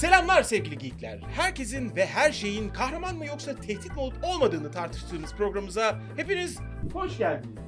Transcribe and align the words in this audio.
Selamlar 0.00 0.42
sevgili 0.42 0.78
geekler. 0.78 1.18
Herkesin 1.18 1.96
ve 1.96 2.06
her 2.06 2.32
şeyin 2.32 2.68
kahraman 2.68 3.16
mı 3.16 3.26
yoksa 3.26 3.56
tehdit 3.60 3.90
mi 3.94 4.00
olup 4.00 4.24
olmadığını 4.24 4.70
tartıştığımız 4.70 5.34
programımıza 5.34 6.00
hepiniz 6.16 6.58
hoş 6.92 7.18
geldiniz. 7.18 7.58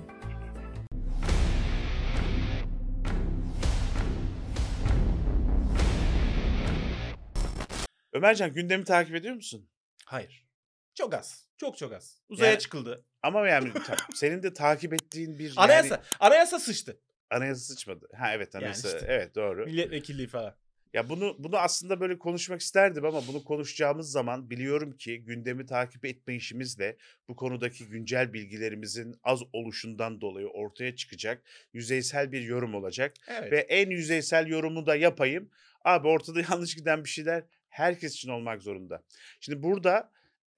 Ömercan 8.12 8.52
gündemi 8.52 8.84
takip 8.84 9.14
ediyor 9.14 9.34
musun? 9.34 9.68
Hayır. 10.04 10.46
Çok 10.94 11.14
az. 11.14 11.46
Çok 11.56 11.78
çok 11.78 11.92
az. 11.92 12.18
Uzaya 12.28 12.50
Yani- 12.50 12.60
çıkıldı. 12.60 13.04
Ama 13.22 13.48
yani 13.48 13.72
ta- 13.72 13.96
senin 14.14 14.42
de 14.42 14.52
takip 14.54 14.92
ettiğin 14.94 15.38
bir 15.38 15.52
Anayasa. 15.56 15.94
yani 15.94 16.04
Anayasa 16.20 16.58
sıçtı. 16.58 17.00
anayasa 17.30 17.60
sıçmadı. 17.74 18.08
Ha 18.16 18.32
evet 18.34 18.54
Yani 18.54 18.62
anayasa. 18.64 18.88
işte. 18.88 19.06
Evet 19.08 19.34
doğru. 19.34 19.64
Milletvekilliği 19.66 20.28
falan. 20.28 20.54
Ya 20.92 21.08
bunu 21.08 21.36
bunu 21.38 21.56
aslında 21.56 22.00
böyle 22.00 22.18
konuşmak 22.18 22.60
isterdim 22.60 23.04
ama 23.04 23.26
bunu 23.26 23.44
konuşacağımız 23.44 24.10
zaman 24.10 24.50
biliyorum 24.50 24.96
ki 24.96 25.24
gündemi 25.24 25.66
takip 25.66 26.04
etme 26.04 26.34
işimizle 26.34 26.96
bu 27.28 27.36
konudaki 27.36 27.86
güncel 27.88 28.32
bilgilerimizin 28.32 29.14
az 29.22 29.40
oluşundan 29.52 30.20
dolayı 30.20 30.46
ortaya 30.46 30.96
çıkacak 30.96 31.42
yüzeysel 31.72 32.32
bir 32.32 32.42
yorum 32.42 32.74
olacak 32.74 33.14
Evet. 33.28 33.52
ve 33.52 33.58
en 33.58 33.90
yüzeysel 33.90 34.46
yorumu 34.46 34.86
da 34.86 34.96
yapayım. 34.96 35.50
Abi 35.84 36.08
ortada 36.08 36.40
yanlış 36.50 36.74
giden 36.74 37.04
bir 37.04 37.08
şeyler 37.08 37.44
herkes 37.68 38.14
için 38.14 38.28
olmak 38.28 38.62
zorunda. 38.62 39.02
Şimdi 39.40 39.62
burada 39.62 40.10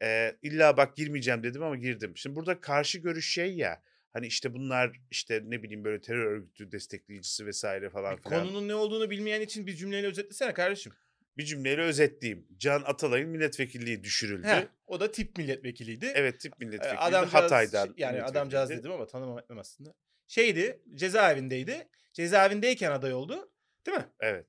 e, 0.02 0.36
illa 0.42 0.76
bak 0.76 0.96
girmeyeceğim 0.96 1.42
dedim 1.42 1.62
ama 1.62 1.76
girdim. 1.76 2.12
Şimdi 2.16 2.36
burada 2.36 2.60
karşı 2.60 2.98
görüş 2.98 3.32
şey 3.32 3.54
ya 3.54 3.82
hani 4.14 4.26
işte 4.26 4.54
bunlar 4.54 5.00
işte 5.10 5.42
ne 5.44 5.62
bileyim 5.62 5.84
böyle 5.84 6.00
terör 6.00 6.26
örgütü 6.26 6.72
destekleyicisi 6.72 7.46
vesaire 7.46 7.90
falan 7.90 8.16
filan. 8.16 8.42
Konunun 8.46 8.68
ne 8.68 8.74
olduğunu 8.74 9.10
bilmeyen 9.10 9.40
için 9.40 9.66
bir 9.66 9.74
cümleyle 9.76 10.06
özetlesene 10.06 10.54
kardeşim. 10.54 10.92
Bir 11.36 11.44
cümleyle 11.44 11.82
özetleyeyim. 11.82 12.46
Can 12.56 12.82
Atalay'ın 12.86 13.28
milletvekilliği 13.28 14.04
düşürüldü. 14.04 14.46
Heh, 14.46 14.66
o 14.86 15.00
da 15.00 15.10
tip 15.12 15.38
milletvekiliydi. 15.38 16.12
Evet 16.14 16.40
tip 16.40 16.52
Ee, 16.52 16.64
milletvekili 16.64 16.98
Adamcağız, 16.98 17.34
Hatay'dan. 17.34 17.84
şey- 17.86 17.94
yani 17.96 18.12
milletvekiliydi. 18.12 18.24
adamcağız 18.38 18.70
dedim 18.70 18.92
ama 18.92 19.06
tanımam 19.06 19.38
etmem 19.38 19.58
aslında. 19.58 19.94
Şeydi 20.26 20.80
cezaevindeydi. 20.94 21.88
Cezaevindeyken 22.12 22.90
aday 22.90 23.14
oldu. 23.14 23.52
Değil 23.86 23.96
mi? 23.98 24.06
Evet. 24.20 24.46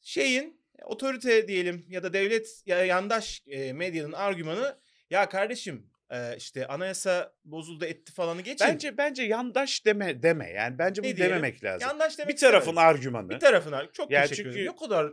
Şeyin 0.00 0.60
otorite 0.82 1.48
diyelim 1.48 1.84
ya 1.88 2.02
da 2.02 2.12
devlet 2.12 2.62
ya 2.66 2.84
yandaş 2.84 3.42
e, 3.46 3.72
medyanın 3.72 4.12
argümanı 4.12 4.80
ya 5.10 5.28
kardeşim 5.28 5.90
e, 6.14 6.36
işte 6.36 6.66
anayasa 6.66 7.32
bozuldu 7.44 7.84
etti 7.84 8.12
falanı 8.12 8.40
geçin. 8.40 8.66
Bence 8.68 8.96
bence 8.98 9.22
yandaş 9.22 9.84
deme 9.86 10.22
deme. 10.22 10.50
Yani 10.50 10.78
bence 10.78 11.02
bunu 11.02 11.16
diyelim? 11.16 11.24
dememek 11.26 11.64
lazım. 11.64 11.88
yandaş 11.88 12.18
demek 12.18 12.34
bir 12.34 12.40
tarafın 12.40 12.70
istemedim. 12.70 12.88
argümanı. 12.88 13.30
bir 13.30 13.38
tarafın 13.40 13.72
ar- 13.72 13.92
çok 13.92 14.10
Yani 14.10 14.28
teşekkür 14.28 14.42
çünkü- 14.50 14.58
ederim. 14.60 14.72
Ne 14.72 14.76
kadar 14.86 15.12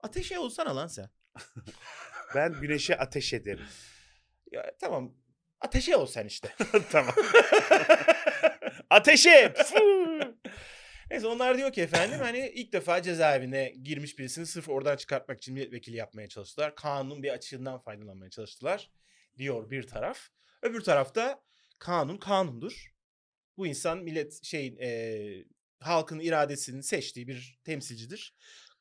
ateşe 0.00 0.38
olsana 0.38 0.76
lan 0.76 0.86
sen. 0.86 1.10
Ben 2.34 2.52
güneşe 2.60 2.96
ateş 2.96 3.32
ederim. 3.32 3.66
Ya 4.52 4.72
tamam 4.80 5.14
ateşe 5.60 5.96
ol 5.96 6.06
sen 6.06 6.26
işte. 6.26 6.48
tamam. 6.90 7.14
Ateşe! 8.90 9.52
Neyse 11.10 11.26
onlar 11.26 11.58
diyor 11.58 11.72
ki 11.72 11.82
efendim 11.82 12.18
hani 12.22 12.48
ilk 12.54 12.72
defa 12.72 13.02
cezaevine 13.02 13.72
girmiş 13.82 14.18
birisini 14.18 14.46
sırf 14.46 14.68
oradan 14.68 14.96
çıkartmak 14.96 15.38
için 15.38 15.54
milletvekili 15.54 15.96
yapmaya 15.96 16.28
çalıştılar. 16.28 16.74
Kanunun 16.74 17.22
bir 17.22 17.30
açığından 17.30 17.78
faydalanmaya 17.80 18.30
çalıştılar 18.30 18.90
diyor 19.38 19.70
bir 19.70 19.82
taraf. 19.82 20.28
Öbür 20.62 20.80
tarafta 20.80 21.42
kanun 21.78 22.16
kanundur. 22.16 22.94
Bu 23.56 23.66
insan 23.66 23.98
millet 23.98 24.44
şeyin 24.44 24.76
eee, 24.76 25.44
halkın 25.80 26.20
iradesini 26.20 26.82
seçtiği 26.82 27.28
bir 27.28 27.60
temsilcidir. 27.64 28.34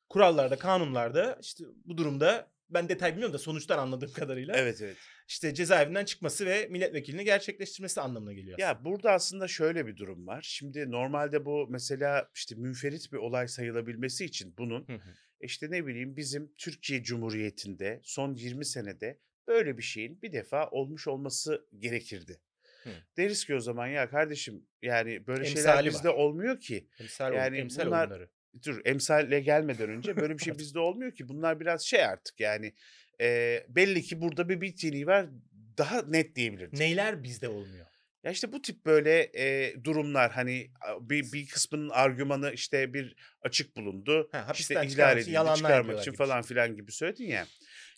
Kurallarda, 0.10 0.58
kanunlarda 0.58 1.40
işte 1.42 1.64
bu 1.86 1.98
durumda 1.98 2.54
ben 2.70 2.90
detay 2.90 3.12
bilmiyorum 3.12 3.34
da 3.34 3.38
sonuçtan 3.38 3.78
anladığım 3.78 4.12
kadarıyla 4.12 4.56
evet 4.58 4.82
evet. 4.82 4.98
işte 5.28 5.54
cezaevinden 5.54 6.06
çıkması 6.06 6.46
ve 6.46 6.68
milletvekilini 6.68 7.26
gerçekleştirmesi 7.26 8.02
anlamına 8.02 8.34
geliyor. 8.34 8.60
Ya 8.60 8.86
burada 8.86 9.12
aslında 9.12 9.48
şöyle 9.48 9.88
bir 9.88 9.98
durum 9.98 10.28
var. 10.28 10.42
Şimdi 10.42 10.92
normalde 10.92 11.46
bu 11.46 11.68
mesela 11.70 12.30
işte 12.36 12.56
münferit 12.56 13.12
bir 13.12 13.18
olay 13.18 13.48
sayılabilmesi 13.48 14.26
için 14.26 14.58
bunun 14.58 14.88
Hı 14.88 14.94
hı. 14.94 15.14
işte 15.42 15.72
ne 15.72 15.86
bileyim 15.86 16.18
bizim 16.18 16.54
Türkiye 16.58 17.04
Cumhuriyeti'nde 17.04 18.00
son 18.04 18.36
20 18.36 18.66
senede 18.66 19.20
böyle 19.48 19.78
bir 19.78 19.84
şeyin 19.84 20.22
bir 20.22 20.34
defa 20.34 20.70
olmuş 20.70 21.08
olması 21.08 21.66
gerekirdi. 21.80 22.40
Hı. 22.84 22.90
Deriz 23.18 23.46
ki 23.46 23.56
o 23.56 23.60
zaman 23.60 23.88
ya 23.88 24.10
kardeşim 24.10 24.66
yani 24.82 25.28
böyle 25.28 25.46
şeyler 25.46 25.70
Emsali 25.70 25.90
bizde 25.90 26.10
var. 26.10 26.14
olmuyor 26.14 26.60
ki. 26.60 26.88
Emsal, 27.00 27.34
yani 27.34 27.58
emsal 27.58 27.86
bunlar- 27.86 28.00
oyunları. 28.00 28.30
Dur 28.66 28.82
emsalle 28.86 29.40
gelmeden 29.40 29.90
önce 29.90 30.16
böyle 30.18 30.38
bir 30.38 30.44
şey 30.44 30.58
bizde 30.58 30.80
olmuyor 30.80 31.12
ki. 31.12 31.30
Bunlar 31.30 31.60
biraz 31.60 31.82
şey 31.86 32.06
artık 32.06 32.40
yani 32.40 32.74
e, 33.22 33.60
belli 33.70 34.02
ki 34.02 34.22
burada 34.22 34.50
bir 34.50 34.62
bittiğini 34.62 35.08
var 35.08 35.30
daha 35.78 36.02
net 36.02 36.36
diyebiliriz. 36.36 36.80
Neyler 36.80 37.24
bizde 37.24 37.48
olmuyor? 37.50 37.86
Ya 38.24 38.32
işte 38.32 38.52
bu 38.52 38.62
tip 38.62 38.86
böyle 38.86 39.32
e, 39.36 39.76
durumlar 39.84 40.32
hani 40.32 40.72
bir, 41.00 41.32
bir 41.32 41.48
kısmının 41.48 41.90
argümanı 41.90 42.52
işte 42.52 42.94
bir 42.94 43.16
açık 43.42 43.76
bulundu. 43.78 44.30
Ha, 44.32 44.48
işte 44.54 44.86
ihlal 44.86 45.18
edildi, 45.18 45.32
yalanlar 45.32 45.56
çıkarmak 45.56 46.00
için 46.00 46.14
falan 46.14 46.42
filan 46.42 46.76
gibi 46.76 46.92
söyledin 46.92 47.26
ya. 47.26 47.48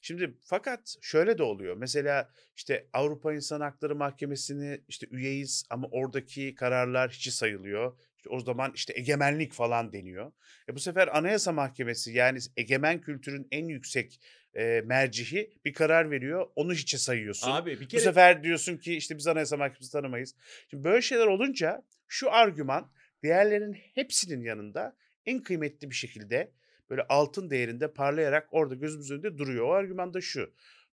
Şimdi 0.05 0.33
fakat 0.41 0.95
şöyle 1.01 1.37
de 1.37 1.43
oluyor. 1.43 1.77
Mesela 1.77 2.29
işte 2.55 2.87
Avrupa 2.93 3.33
İnsan 3.33 3.61
Hakları 3.61 3.95
Mahkemesi'ni 3.95 4.81
işte 4.87 5.07
üyeyiz 5.11 5.63
ama 5.69 5.87
oradaki 5.91 6.55
kararlar 6.55 7.11
hiçi 7.11 7.31
sayılıyor. 7.31 7.97
İşte 8.17 8.29
o 8.29 8.39
zaman 8.39 8.71
işte 8.75 8.93
egemenlik 8.95 9.53
falan 9.53 9.93
deniyor. 9.93 10.31
E 10.69 10.75
bu 10.75 10.79
sefer 10.79 11.17
Anayasa 11.17 11.51
Mahkemesi 11.51 12.11
yani 12.11 12.39
egemen 12.57 13.01
kültürün 13.01 13.47
en 13.51 13.65
yüksek 13.65 14.19
e, 14.53 14.81
mercihi 14.85 15.53
bir 15.65 15.73
karar 15.73 16.11
veriyor. 16.11 16.47
Onu 16.55 16.73
hiçe 16.73 16.97
sayıyorsun. 16.97 17.51
Abi 17.51 17.79
bir 17.79 17.85
Bu 17.85 17.87
kere 17.87 18.01
sefer 18.01 18.43
diyorsun 18.43 18.77
ki 18.77 18.95
işte 18.95 19.17
biz 19.17 19.27
Anayasa 19.27 19.57
Mahkemesi 19.57 19.91
tanımayız. 19.91 20.35
Şimdi 20.69 20.83
böyle 20.83 21.01
şeyler 21.01 21.27
olunca 21.27 21.83
şu 22.07 22.31
argüman 22.31 22.91
diğerlerinin 23.23 23.73
hepsinin 23.73 24.41
yanında 24.41 24.95
en 25.25 25.43
kıymetli 25.43 25.89
bir 25.89 25.95
şekilde 25.95 26.51
böyle 26.89 27.03
altın 27.09 27.49
değerinde 27.49 27.93
parlayarak 27.93 28.47
orada 28.51 28.75
gözümüzün 28.75 29.15
önünde 29.15 29.37
duruyor. 29.37 29.65
O 29.65 29.71
argüman 29.71 30.13
da 30.13 30.21
şu. 30.21 30.53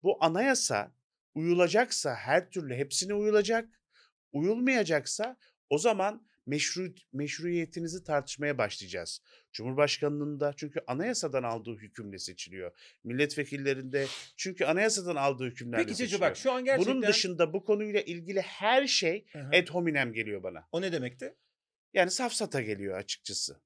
Bu 0.03 0.23
anayasa 0.23 0.91
uyulacaksa 1.35 2.15
her 2.15 2.49
türlü 2.49 2.75
hepsine 2.75 3.13
uyulacak. 3.13 3.69
Uyulmayacaksa 4.31 5.37
o 5.69 5.77
zaman 5.77 6.27
meşru, 6.45 6.93
meşruiyetinizi 7.13 8.03
tartışmaya 8.03 8.57
başlayacağız. 8.57 9.21
Cumhurbaşkanının 9.51 10.39
da 10.39 10.53
çünkü 10.57 10.79
anayasadan 10.87 11.43
aldığı 11.43 11.75
hükümle 11.75 12.19
seçiliyor. 12.19 12.71
Milletvekillerinde 13.03 14.05
çünkü 14.37 14.65
anayasadan 14.65 15.15
aldığı 15.15 15.45
hükümlerle 15.45 15.83
Peki 15.83 15.95
seçiliyor. 15.95 16.09
Cece 16.11 16.21
bak 16.21 16.37
şu 16.37 16.51
an 16.51 16.65
gerçekten... 16.65 16.95
Bunun 16.95 17.07
dışında 17.07 17.53
bu 17.53 17.65
konuyla 17.65 18.01
ilgili 18.01 18.41
her 18.41 18.87
şey 18.87 19.25
Hı 19.31 19.39
hı. 19.39 19.47
ad 19.47 19.69
hominem 19.69 20.13
geliyor 20.13 20.43
bana. 20.43 20.67
O 20.71 20.81
ne 20.81 20.91
demekti? 20.91 21.35
Yani 21.93 22.11
safsata 22.11 22.61
geliyor 22.61 22.97
açıkçası. 22.97 23.61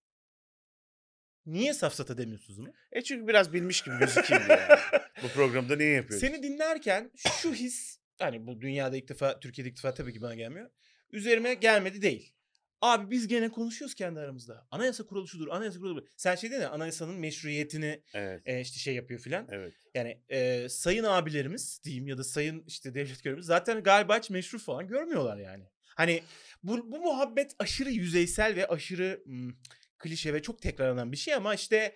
Niye 1.46 1.74
safsata 1.74 2.18
demiyorsunuz 2.18 2.60
bunu? 2.60 2.74
E 2.92 3.02
çünkü 3.02 3.28
biraz 3.28 3.54
bilmiş 3.54 3.82
gibi 3.82 3.98
gözükeyim 4.00 4.44
diye. 4.48 4.58
yani. 4.58 4.80
bu 5.24 5.28
programda 5.28 5.76
niye 5.76 5.90
yapıyoruz? 5.90 6.28
Seni 6.28 6.44
dinlerken 6.44 7.12
şu 7.16 7.54
his 7.54 8.00
hani 8.20 8.48
bu 8.48 8.62
dünyada 8.62 8.98
ilk 8.98 9.10
defa 9.10 9.40
Türkiye'de 9.40 9.70
ilk 9.70 9.78
defa 9.78 9.94
tabii 9.94 10.14
ki 10.14 10.22
bana 10.22 10.36
gelmiyor. 10.36 10.70
Üzerime 11.12 11.54
gelmedi 11.54 12.02
değil. 12.02 12.34
Abi 12.82 13.12
biz 13.12 13.28
gene 13.28 13.50
konuşuyoruz 13.50 13.96
kendi 13.96 14.20
aramızda. 14.20 14.68
Anayasa 14.72 15.06
kuralı 15.06 15.28
şudur, 15.28 15.48
anayasa 15.48 15.82
budur. 15.82 16.08
Sen 16.18 16.36
şey 16.36 16.52
dedin 16.52 16.62
ya 16.62 16.70
anayasanın 16.70 17.16
meşruiyetini 17.16 18.04
Evet. 18.14 18.42
e, 18.46 18.62
işte 18.62 18.80
şey 18.80 18.96
yapıyor 18.96 19.20
filan. 19.20 19.48
Evet. 19.52 19.74
Yani 19.96 20.22
e, 20.30 20.70
sayın 20.70 21.04
abilerimiz 21.04 21.82
diyeyim 21.84 22.08
ya 22.08 22.18
da 22.18 22.24
sayın 22.24 22.64
işte 22.68 22.94
devlet 22.94 23.24
görevlimiz 23.24 23.46
zaten 23.46 23.84
galiba 23.84 24.18
hiç 24.18 24.30
meşru 24.30 24.60
falan 24.60 24.88
görmüyorlar 24.88 25.38
yani. 25.38 25.64
Hani 25.96 26.24
bu, 26.64 26.92
bu 26.92 27.00
muhabbet 27.00 27.56
aşırı 27.60 27.90
yüzeysel 27.90 28.56
ve 28.56 28.68
aşırı 28.68 29.22
hmm, 29.26 29.52
klişe 30.00 30.34
ve 30.34 30.42
çok 30.42 30.62
tekrarlanan 30.62 31.12
bir 31.12 31.18
şey 31.18 31.34
ama 31.34 31.56
işte 31.56 31.96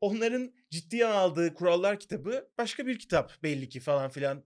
onların 0.00 0.52
ciddiye 0.70 1.06
aldığı 1.06 1.54
kurallar 1.54 2.00
kitabı 2.00 2.48
başka 2.58 2.86
bir 2.86 2.98
kitap 2.98 3.42
belli 3.42 3.68
ki 3.68 3.80
falan 3.80 4.10
filan. 4.10 4.44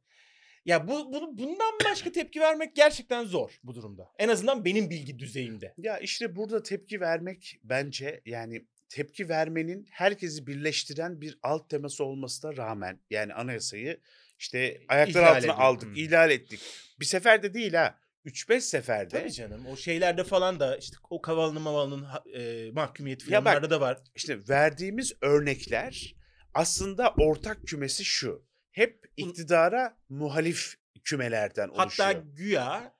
Ya 0.64 0.88
bu 0.88 1.12
bunu 1.12 1.38
bundan 1.38 1.72
başka 1.84 2.12
tepki 2.12 2.40
vermek 2.40 2.76
gerçekten 2.76 3.24
zor 3.24 3.58
bu 3.64 3.74
durumda. 3.74 4.08
En 4.18 4.28
azından 4.28 4.64
benim 4.64 4.90
bilgi 4.90 5.18
düzeyimde. 5.18 5.74
Ya 5.78 5.98
işte 5.98 6.36
burada 6.36 6.62
tepki 6.62 7.00
vermek 7.00 7.58
bence 7.64 8.20
yani 8.26 8.66
tepki 8.88 9.28
vermenin 9.28 9.86
herkesi 9.90 10.46
birleştiren 10.46 11.20
bir 11.20 11.38
alt 11.42 11.70
teması 11.70 12.04
olmasına 12.04 12.56
rağmen 12.56 13.00
yani 13.10 13.34
anayasayı 13.34 14.00
işte 14.38 14.80
ayaklar 14.88 15.10
İhlal 15.20 15.26
altına 15.36 15.38
edildi. 15.38 15.52
aldık, 15.52 15.88
Hmm. 15.88 15.94
ihlal 15.96 16.30
ettik. 16.30 16.60
Bir 17.00 17.04
seferde 17.04 17.54
değil 17.54 17.74
ha. 17.74 17.98
3-5 18.26 18.60
seferde. 18.60 19.18
Tabii 19.18 19.32
canım. 19.32 19.66
O 19.66 19.76
şeylerde 19.76 20.24
falan 20.24 20.60
da 20.60 20.76
işte 20.76 20.96
o 21.10 21.20
kavalının 21.20 21.62
mavalının 21.62 22.06
e, 22.34 22.70
mahkumiyeti 22.72 23.26
falan 23.26 23.44
bak, 23.44 23.70
da 23.70 23.80
var. 23.80 23.98
İşte 24.14 24.38
verdiğimiz 24.48 25.12
örnekler 25.20 26.14
aslında 26.54 27.14
ortak 27.18 27.66
kümesi 27.66 28.04
şu. 28.04 28.46
Hep 28.70 29.06
iktidara 29.16 29.96
muhalif 30.08 30.74
kümelerden 31.04 31.68
oluşuyor. 31.68 32.08
Hatta 32.08 32.12
güya 32.12 32.94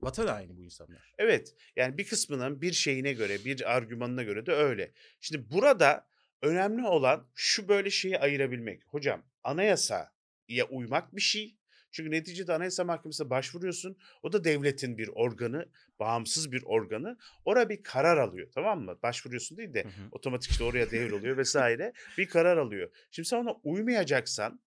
vatan 0.00 0.26
haini 0.26 0.56
bu 0.56 0.62
insanlar. 0.62 1.14
Evet 1.18 1.54
yani 1.76 1.98
bir 1.98 2.06
kısmının 2.06 2.62
bir 2.62 2.72
şeyine 2.72 3.12
göre 3.12 3.44
bir 3.44 3.76
argümanına 3.76 4.22
göre 4.22 4.46
de 4.46 4.52
öyle. 4.52 4.92
Şimdi 5.20 5.50
burada 5.50 6.10
Önemli 6.42 6.86
olan 6.86 7.26
şu 7.34 7.68
böyle 7.68 7.90
şeyi 7.90 8.18
ayırabilmek. 8.18 8.82
Hocam 8.86 9.22
anayasaya 9.44 10.64
uymak 10.70 11.16
bir 11.16 11.20
şey. 11.20 11.56
Çünkü 11.92 12.10
neticede 12.10 12.54
Anayasa 12.54 12.84
Mahkemesi'ne 12.84 13.30
başvuruyorsun. 13.30 13.96
O 14.22 14.32
da 14.32 14.44
devletin 14.44 14.98
bir 14.98 15.08
organı, 15.08 15.66
bağımsız 16.00 16.52
bir 16.52 16.62
organı. 16.62 17.18
Orada 17.44 17.68
bir 17.68 17.82
karar 17.82 18.16
alıyor 18.16 18.48
tamam 18.54 18.80
mı? 18.80 18.98
Başvuruyorsun 19.02 19.58
değil 19.58 19.74
de 19.74 19.82
Hı 19.82 19.88
hı. 19.88 20.08
otomatik 20.12 20.50
işte 20.50 20.64
oraya 20.64 20.90
devroluyor 20.90 21.36
vesaire. 21.36 21.92
Bir 22.18 22.28
karar 22.28 22.56
alıyor. 22.56 22.90
Şimdi 23.10 23.28
sen 23.28 23.36
ona 23.36 23.52
uymayacaksan 23.52 24.60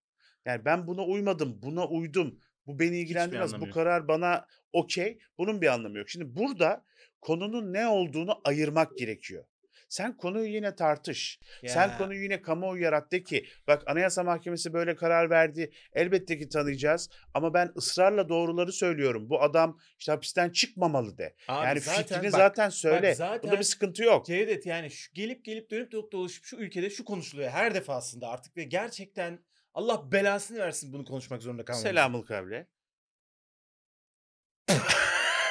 yani 0.45 0.65
ben 0.65 0.87
buna 0.87 1.05
uymadım, 1.05 1.61
buna 1.61 1.87
uydum. 1.87 2.39
Bu 2.67 2.79
beni 2.79 2.99
ilgilendirmez. 2.99 3.59
Bu 3.59 3.69
karar 3.69 4.07
bana 4.07 4.47
okey. 4.73 5.19
Bunun 5.37 5.61
bir 5.61 5.67
anlamı 5.67 5.97
yok. 5.97 6.09
Şimdi 6.09 6.35
burada 6.35 6.85
konunun 7.21 7.73
ne 7.73 7.87
olduğunu 7.87 8.41
ayırmak 8.43 8.97
gerekiyor. 8.97 9.45
Sen 9.93 10.17
konuyu 10.17 10.53
yine 10.53 10.75
tartış. 10.75 11.39
Sen 11.65 11.87
Ya. 11.87 11.97
konuyu 11.97 12.23
yine 12.23 12.41
kamuoyu 12.41 12.83
yarat 12.83 13.11
de 13.11 13.23
ki 13.23 13.45
bak 13.67 13.83
Anayasa 13.85 14.23
Mahkemesi 14.23 14.73
böyle 14.73 14.95
karar 14.95 15.29
verdi. 15.29 15.71
Elbette 15.93 16.37
ki 16.37 16.49
tanıyacağız 16.49 17.09
ama 17.33 17.53
ben 17.53 17.71
ısrarla 17.77 18.29
doğruları 18.29 18.71
söylüyorum. 18.71 19.29
Bu 19.29 19.41
adam 19.41 19.79
işte 19.99 20.11
hapisten 20.11 20.49
çıkmamalı 20.49 21.17
de. 21.17 21.35
Abi 21.47 21.65
yani 21.65 21.79
zaten 21.79 22.03
fikrini 22.03 22.31
bak- 22.31 22.39
zaten 22.39 22.69
söyle. 22.69 23.09
bak 23.09 23.15
zaten 23.15 23.43
Bunda 23.43 23.59
bir 23.59 23.63
sıkıntı 23.63 24.03
yok. 24.03 24.25
Cevdet 24.25 24.65
yani 24.65 24.91
şu 24.91 25.13
gelip 25.13 25.45
gelip 25.45 25.71
dönüp 25.71 25.91
dönüp 25.91 26.11
dolaşıp 26.11 26.45
şu 26.45 26.57
ülkede 26.57 26.89
şu 26.89 27.05
konuşuluyor 27.05 27.49
her 27.49 27.75
defasında 27.75 28.27
artık 28.29 28.57
ve 28.57 28.63
gerçekten 28.63 29.39
Allah 29.73 30.11
belasını 30.11 30.59
versin 30.59 30.93
bunu 30.93 31.05
konuşmak 31.05 31.41
zorunda 31.41 31.65
kalmamız. 31.65 31.83
Selamül 31.83 32.21
kavle. 32.21 32.67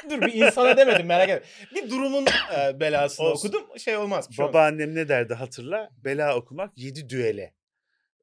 Dur 0.11 0.21
bir 0.23 0.33
insana 0.33 0.77
demedim 0.77 1.07
merak 1.07 1.29
etme. 1.29 1.49
Bir 1.75 1.91
durumun 1.91 2.27
e, 2.59 2.81
belasını 2.81 3.27
Olsun. 3.27 3.49
okudum 3.49 3.79
şey 3.79 3.97
olmaz. 3.97 4.31
bir 4.31 4.35
şey 4.35 4.45
olmaz. 4.45 4.55
Babaannem 4.55 4.95
ne 4.95 5.09
derdi 5.09 5.35
hatırla? 5.35 5.91
Bela 6.05 6.37
okumak 6.37 6.79
yedi 6.79 7.09
düele 7.09 7.55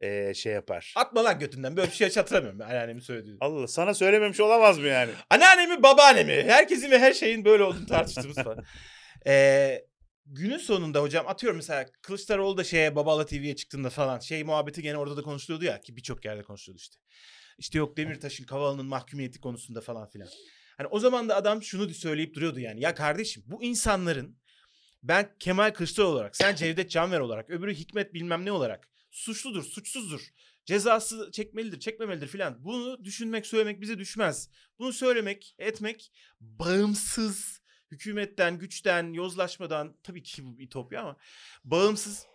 eee, 0.01 0.33
şey 0.35 0.53
yapar. 0.53 0.93
Atma 0.97 1.23
lan 1.23 1.39
götünden 1.39 1.77
böyle 1.77 1.87
bir 1.87 1.95
şey 1.95 2.15
hatırlamıyorum 2.15 2.59
ben 2.59 2.65
anneannemin 2.65 3.01
söylediğini. 3.01 3.37
Allah 3.41 3.59
Allah, 3.59 3.67
sana 3.67 3.93
söylememiş 3.93 4.39
olamaz 4.39 4.77
mı 4.79 4.87
yani? 4.87 5.11
Anneannemi 5.29 5.83
babaannemi 5.83 6.43
herkesin 6.43 6.91
ve 6.91 6.99
her 6.99 7.13
şeyin 7.13 7.45
böyle 7.45 7.63
olduğunu 7.63 7.85
tartıştığımız 7.85 8.37
falan. 8.37 8.63
Ee, 9.27 9.85
günün 10.25 10.57
sonunda 10.57 11.01
hocam 11.01 11.27
atıyorum 11.27 11.57
mesela 11.57 11.85
Kılıçdaroğlu 12.01 12.57
da 12.57 12.63
şeye 12.63 12.95
Babala 12.95 13.25
TV'ye 13.25 13.55
çıktığında 13.55 13.89
falan 13.89 14.19
şey 14.19 14.43
muhabbeti 14.43 14.81
gene 14.81 14.97
orada 14.97 15.17
da 15.17 15.21
konuşuluyordu 15.21 15.65
ya 15.65 15.81
ki 15.81 15.95
birçok 15.95 16.25
yerde 16.25 16.43
konuşuluyordu 16.43 16.79
işte. 16.81 16.97
İşte 17.57 17.77
yok 17.77 17.97
Demirtaş'ın 17.97 18.43
Kavala'nın 18.45 18.85
mahkumiyeti 18.85 19.39
konusunda 19.39 19.81
falan 19.81 20.09
filan. 20.09 20.29
Hani 20.79 20.87
o 20.87 20.99
zaman 20.99 21.29
da 21.29 21.35
adam 21.35 21.63
şunu 21.63 21.93
söyleyip 21.93 22.35
duruyordu 22.35 22.59
yani. 22.59 22.81
Ya 22.81 22.95
kardeşim 22.95 23.43
bu 23.45 23.63
insanların 23.63 24.37
ben 25.03 25.35
Kemal 25.39 25.71
Kılıçdaroğlu 25.73 26.11
olarak, 26.11 26.35
sen 26.35 26.55
Cevdet 26.55 26.91
Canver 26.91 27.19
olarak, 27.19 27.49
öbürü 27.49 27.73
Hikmet 27.73 28.13
bilmem 28.13 28.45
ne 28.45 28.51
olarak 28.51 28.89
suçludur, 29.11 29.63
suçsuzdur. 29.63 30.21
Cezası 30.65 31.31
çekmelidir, 31.31 31.79
çekmemelidir 31.79 32.27
filan. 32.27 32.63
Bunu 32.65 33.03
düşünmek, 33.03 33.45
söylemek 33.45 33.81
bize 33.81 33.99
düşmez. 33.99 34.49
Bunu 34.79 34.93
söylemek, 34.93 35.55
etmek 35.57 36.11
bağımsız 36.39 37.61
hükümetten, 37.91 38.59
güçten, 38.59 39.13
yozlaşmadan 39.13 39.97
tabii 40.03 40.23
ki 40.23 40.45
bu 40.45 40.57
bir 40.57 40.65
ütopya 40.65 41.01
ama 41.01 41.17
bağımsız 41.63 42.25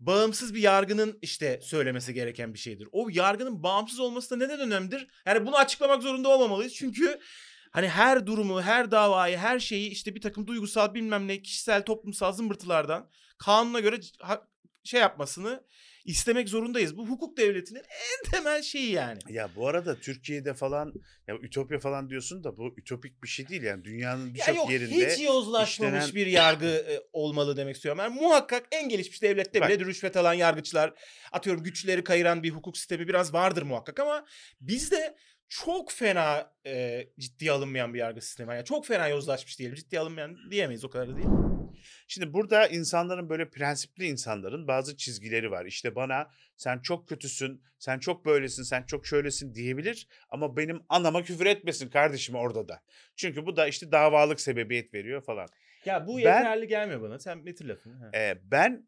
bağımsız 0.00 0.54
bir 0.54 0.60
yargının 0.60 1.18
işte 1.22 1.60
söylemesi 1.62 2.14
gereken 2.14 2.54
bir 2.54 2.58
şeydir. 2.58 2.88
O 2.92 3.08
yargının 3.10 3.62
bağımsız 3.62 4.00
olması 4.00 4.30
da 4.30 4.36
neden 4.36 4.60
önemlidir? 4.60 5.06
Yani 5.26 5.46
bunu 5.46 5.56
açıklamak 5.56 6.02
zorunda 6.02 6.28
olmamalıyız. 6.28 6.74
Çünkü 6.74 7.20
hani 7.72 7.88
her 7.88 8.26
durumu, 8.26 8.62
her 8.62 8.90
davayı, 8.90 9.36
her 9.36 9.58
şeyi 9.58 9.90
işte 9.90 10.14
bir 10.14 10.20
takım 10.20 10.46
duygusal 10.46 10.94
bilmem 10.94 11.28
ne 11.28 11.42
kişisel 11.42 11.84
toplumsal 11.84 12.32
zımbırtılardan 12.32 13.10
kanuna 13.38 13.80
göre 13.80 13.96
şey 14.84 15.00
yapmasını 15.00 15.64
istemek 16.06 16.48
zorundayız. 16.48 16.96
Bu 16.96 17.08
hukuk 17.08 17.36
devletinin 17.36 17.80
en 17.80 18.30
temel 18.30 18.62
şeyi 18.62 18.92
yani. 18.92 19.18
Ya 19.28 19.50
bu 19.56 19.68
arada 19.68 20.00
Türkiye'de 20.00 20.54
falan 20.54 20.92
ya 21.28 21.36
ütopya 21.42 21.78
falan 21.78 22.10
diyorsun 22.10 22.44
da 22.44 22.56
bu 22.56 22.74
ütopik 22.78 23.22
bir 23.22 23.28
şey 23.28 23.48
değil 23.48 23.62
yani 23.62 23.84
dünyanın 23.84 24.26
Ya 24.26 24.34
birçok 24.34 24.70
yerinde 24.70 25.10
hiç 25.10 25.20
yozlaşmamış 25.24 26.04
işlenen- 26.04 26.14
bir 26.14 26.26
yargı 26.26 26.66
e, 26.66 27.00
olmalı 27.12 27.56
demek 27.56 27.74
istiyorum. 27.76 27.98
Yani 28.04 28.20
muhakkak 28.20 28.66
en 28.72 28.88
gelişmiş 28.88 29.22
devlette 29.22 29.60
Bak. 29.60 29.68
bile 29.68 29.78
rüşvet 29.78 30.16
alan 30.16 30.34
yargıçlar, 30.34 30.94
atıyorum 31.32 31.62
güçleri 31.62 32.04
kayıran 32.04 32.42
bir 32.42 32.50
hukuk 32.50 32.76
sistemi 32.76 33.08
biraz 33.08 33.32
vardır 33.34 33.62
muhakkak 33.62 34.00
ama 34.00 34.26
bizde 34.60 35.16
çok 35.48 35.92
fena 35.92 36.52
e, 36.66 37.04
ciddiye 37.18 37.52
alınmayan 37.52 37.94
bir 37.94 37.98
yargı 37.98 38.20
sistemi. 38.20 38.54
Yani 38.54 38.64
çok 38.64 38.86
fena 38.86 39.08
yozlaşmış 39.08 39.58
diyelim. 39.58 39.76
Ciddiye 39.76 40.00
alınmayan 40.00 40.36
diyemeyiz 40.50 40.84
o 40.84 40.90
kadar 40.90 41.08
da 41.08 41.16
değil. 41.16 41.45
Şimdi 42.06 42.32
burada 42.32 42.66
insanların 42.66 43.28
böyle 43.28 43.50
prensipli 43.50 44.06
insanların 44.06 44.68
bazı 44.68 44.96
çizgileri 44.96 45.50
var. 45.50 45.66
İşte 45.66 45.94
bana 45.94 46.30
sen 46.56 46.78
çok 46.78 47.08
kötüsün, 47.08 47.62
sen 47.78 47.98
çok 47.98 48.24
böylesin, 48.26 48.62
sen 48.62 48.82
çok 48.82 49.06
şöylesin 49.06 49.54
diyebilir 49.54 50.08
ama 50.28 50.56
benim 50.56 50.82
anama 50.88 51.22
küfür 51.22 51.46
etmesin 51.46 51.90
kardeşim 51.90 52.34
orada 52.34 52.68
da. 52.68 52.82
Çünkü 53.16 53.46
bu 53.46 53.56
da 53.56 53.66
işte 53.66 53.92
davalık 53.92 54.40
sebebiyet 54.40 54.94
veriyor 54.94 55.22
falan. 55.22 55.48
Ya 55.84 56.06
bu 56.06 56.16
Ben- 56.16 56.20
yeterli 56.20 56.68
gelmiyor 56.68 57.02
bana. 57.02 57.18
Sen 57.18 57.46
bitir 57.46 57.64
lafını. 57.64 58.10
Ee, 58.14 58.38
ben 58.42 58.86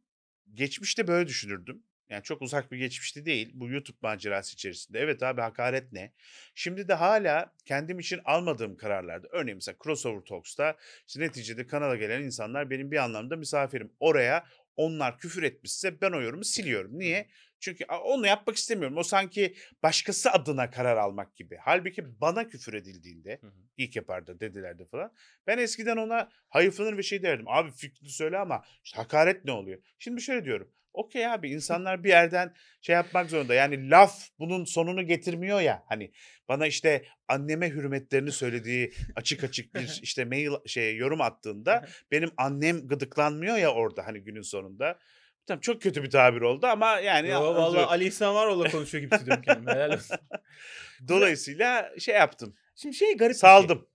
geçmişte 0.55 1.07
böyle 1.07 1.29
düşünürdüm. 1.29 1.83
Yani 2.11 2.23
çok 2.23 2.43
uzak 2.43 2.73
bir 2.73 2.79
geçmişte 2.79 3.25
değil. 3.27 3.51
Bu 3.55 3.69
YouTube 3.69 3.99
macerası 4.03 4.53
içerisinde. 4.53 5.01
Evet 5.01 5.23
abi 5.23 5.41
hakaret 5.41 5.93
ne? 5.93 6.13
Şimdi 6.55 6.89
de 6.89 6.95
hala 6.95 7.55
kendim 7.65 7.99
için 7.99 8.21
almadığım 8.25 8.77
kararlarda. 8.77 9.29
Örneğin 9.31 9.57
mesela 9.57 9.77
Crossover 9.85 10.21
Talks'ta 10.21 10.77
işte 11.07 11.21
neticede 11.21 11.67
kanala 11.67 11.97
gelen 11.97 12.23
insanlar 12.23 12.71
benim 12.71 12.91
bir 12.91 12.97
anlamda 12.97 13.37
misafirim. 13.37 13.93
Oraya 14.01 14.47
onlar 14.77 15.19
küfür 15.19 15.43
etmişse 15.43 16.01
ben 16.01 16.13
o 16.13 16.21
yorumu 16.21 16.45
siliyorum. 16.45 16.99
Niye? 16.99 17.29
Çünkü 17.61 17.85
onu 17.85 18.27
yapmak 18.27 18.57
istemiyorum. 18.57 18.97
O 18.97 19.03
sanki 19.03 19.55
başkası 19.83 20.31
adına 20.31 20.71
karar 20.71 20.97
almak 20.97 21.37
gibi. 21.37 21.59
Halbuki 21.61 22.21
bana 22.21 22.49
küfür 22.49 22.75
edildiğinde 22.75 23.39
Hı 23.41 23.47
hı. 23.47 23.53
ilk 23.77 23.97
yapardı 23.97 24.41
dedilerdi 24.41 24.85
falan. 24.91 25.13
Ben 25.47 25.59
eskiden 25.59 25.97
ona 25.97 26.29
hayıflanır 26.49 26.99
bir 26.99 27.03
şey 27.03 27.23
derdim. 27.23 27.49
Abi 27.49 27.71
fikrini 27.71 28.11
söyle 28.11 28.39
ama 28.39 28.65
işte 28.85 28.97
hakaret 28.97 29.45
ne 29.45 29.53
oluyor? 29.53 29.83
Şimdi 29.99 30.23
şöyle 30.23 30.45
diyorum. 30.45 30.73
Okey 30.99 31.27
abi 31.27 31.51
insanlar 31.51 32.05
bir 32.05 32.09
yerden 32.09 32.55
şey 32.81 32.95
yapmak 32.95 33.31
zorunda. 33.31 33.55
Yani 33.55 33.91
laf 33.91 34.29
bunun 34.39 34.65
sonunu 34.65 35.07
getirmiyor 35.07 35.61
ya. 35.61 35.85
Hani 35.89 36.13
bana 36.49 36.67
işte 36.67 37.05
anneme 37.29 37.71
hürmetlerini 37.71 38.33
söylediği 38.33 38.93
açık 39.17 39.45
açık 39.45 39.75
bir 39.75 39.99
işte 40.03 40.25
mail 40.25 40.51
şey 40.67 40.97
yorum 40.97 41.21
attığında 41.21 41.89
benim 42.11 42.31
annem 42.37 42.89
gıdıklanmıyor 42.89 43.57
ya 43.57 43.73
orada 43.73 44.07
hani 44.07 44.21
günün 44.21 44.43
sonunda. 44.43 44.99
Tamam 45.47 45.61
çok 45.61 45.83
kötü 45.83 46.03
bir 46.03 46.11
tabir 46.11 46.41
oldu 46.41 46.67
ama 46.67 47.01
yani 47.01 47.29
Yo, 47.29 47.41
vallahi 47.41 47.85
Ali 47.85 48.05
İhsan 48.05 48.35
Varoğlu'la 48.35 48.71
konuşuyor 48.71 49.05
gibi 49.05 49.15
hissediyorum 49.15 49.43
kendimi. 49.47 49.71
Helal 49.71 49.93
olsun. 49.93 50.17
dolayısıyla 51.09 51.93
şey 51.99 52.15
yaptım. 52.15 52.57
Şimdi 52.77 52.97
şey 52.97 53.17
garip 53.17 53.35
şey. 53.35 53.41
Saldım. 53.41 53.89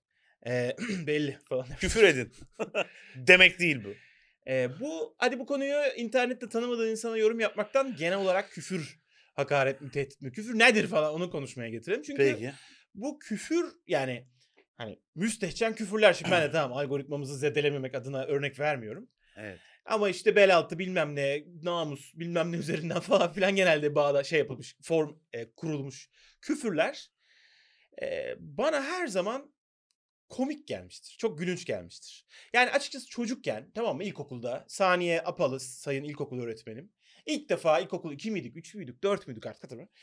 Ee, 0.46 0.76
belli 1.06 1.38
falan. 1.48 1.66
Küfür 1.80 2.02
edin. 2.02 2.32
Demek 3.16 3.58
değil 3.58 3.84
bu. 3.84 3.94
Ee, 4.48 4.80
bu 4.80 5.14
hadi 5.18 5.38
bu 5.38 5.46
konuyu 5.46 5.76
internette 5.96 6.48
tanımadığın 6.48 6.90
insana 6.90 7.16
yorum 7.16 7.40
yapmaktan 7.40 7.96
genel 7.96 8.18
olarak 8.18 8.50
küfür, 8.50 9.00
hakaret 9.34 9.80
mi, 9.80 9.90
tehdit 9.90 10.20
mi, 10.20 10.32
küfür 10.32 10.58
nedir 10.58 10.86
falan 10.86 11.14
onu 11.14 11.30
konuşmaya 11.30 11.68
getirelim. 11.68 12.02
Çünkü 12.02 12.22
Peki. 12.22 12.52
bu 12.94 13.18
küfür 13.18 13.66
yani 13.86 14.28
hani 14.76 15.00
müstehcen 15.14 15.74
küfürler 15.74 16.12
şimdi 16.12 16.30
ben 16.30 16.42
de 16.42 16.50
tamam 16.52 16.78
algoritmamızı 16.78 17.38
zedelememek 17.38 17.94
adına 17.94 18.24
örnek 18.24 18.60
vermiyorum. 18.60 19.08
Evet. 19.36 19.58
Ama 19.84 20.08
işte 20.08 20.36
bel 20.36 20.56
altı 20.56 20.78
bilmem 20.78 21.16
ne, 21.16 21.44
namus 21.62 22.14
bilmem 22.14 22.52
ne 22.52 22.56
üzerinden 22.56 23.00
falan 23.00 23.32
filan 23.32 23.56
genelde 23.56 23.94
bağda 23.94 24.24
şey 24.24 24.38
yapılmış, 24.38 24.76
form 24.82 25.16
e, 25.32 25.50
kurulmuş 25.50 26.10
küfürler 26.40 27.10
e, 28.02 28.34
bana 28.38 28.82
her 28.82 29.06
zaman 29.06 29.53
komik 30.28 30.68
gelmiştir. 30.68 31.16
Çok 31.18 31.38
gülünç 31.38 31.64
gelmiştir. 31.64 32.26
Yani 32.52 32.70
açıkçası 32.70 33.06
çocukken 33.06 33.70
tamam 33.74 33.96
mı 33.96 34.04
ilkokulda 34.04 34.64
Saniye 34.68 35.22
Apalı 35.22 35.60
sayın 35.60 36.04
ilkokul 36.04 36.40
öğretmenim. 36.40 36.92
İlk 37.26 37.48
defa 37.48 37.78
ilkokul 37.78 38.12
2 38.12 38.30
miydik, 38.30 38.56
3 38.56 38.74
müydük, 38.74 39.02
4 39.02 39.26
müydük 39.26 39.46
artık 39.46 39.64
hatırlamıyorum. 39.64 39.94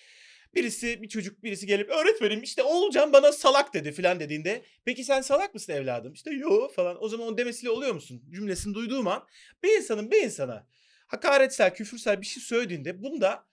Birisi 0.55 1.01
bir 1.01 1.09
çocuk 1.09 1.43
birisi 1.43 1.67
gelip 1.67 1.89
öğretmenim 1.89 2.43
işte 2.43 2.63
Oğulcan 2.63 3.13
bana 3.13 3.31
salak 3.31 3.73
dedi 3.73 3.91
filan 3.91 4.19
dediğinde 4.19 4.65
peki 4.85 5.03
sen 5.03 5.21
salak 5.21 5.53
mısın 5.53 5.73
evladım? 5.73 6.13
İşte 6.13 6.31
yo 6.31 6.67
falan 6.67 7.03
o 7.03 7.09
zaman 7.09 7.27
onun 7.27 7.37
demesiyle 7.37 7.69
oluyor 7.69 7.93
musun? 7.93 8.23
Cümlesini 8.31 8.73
duyduğum 8.73 9.07
an 9.07 9.27
bir 9.63 9.77
insanın 9.77 10.11
bir 10.11 10.23
insana 10.23 10.67
hakaretsel, 11.07 11.73
küfürsel 11.73 12.21
bir 12.21 12.25
şey 12.25 12.43
söylediğinde 12.43 13.03
bunda 13.03 13.45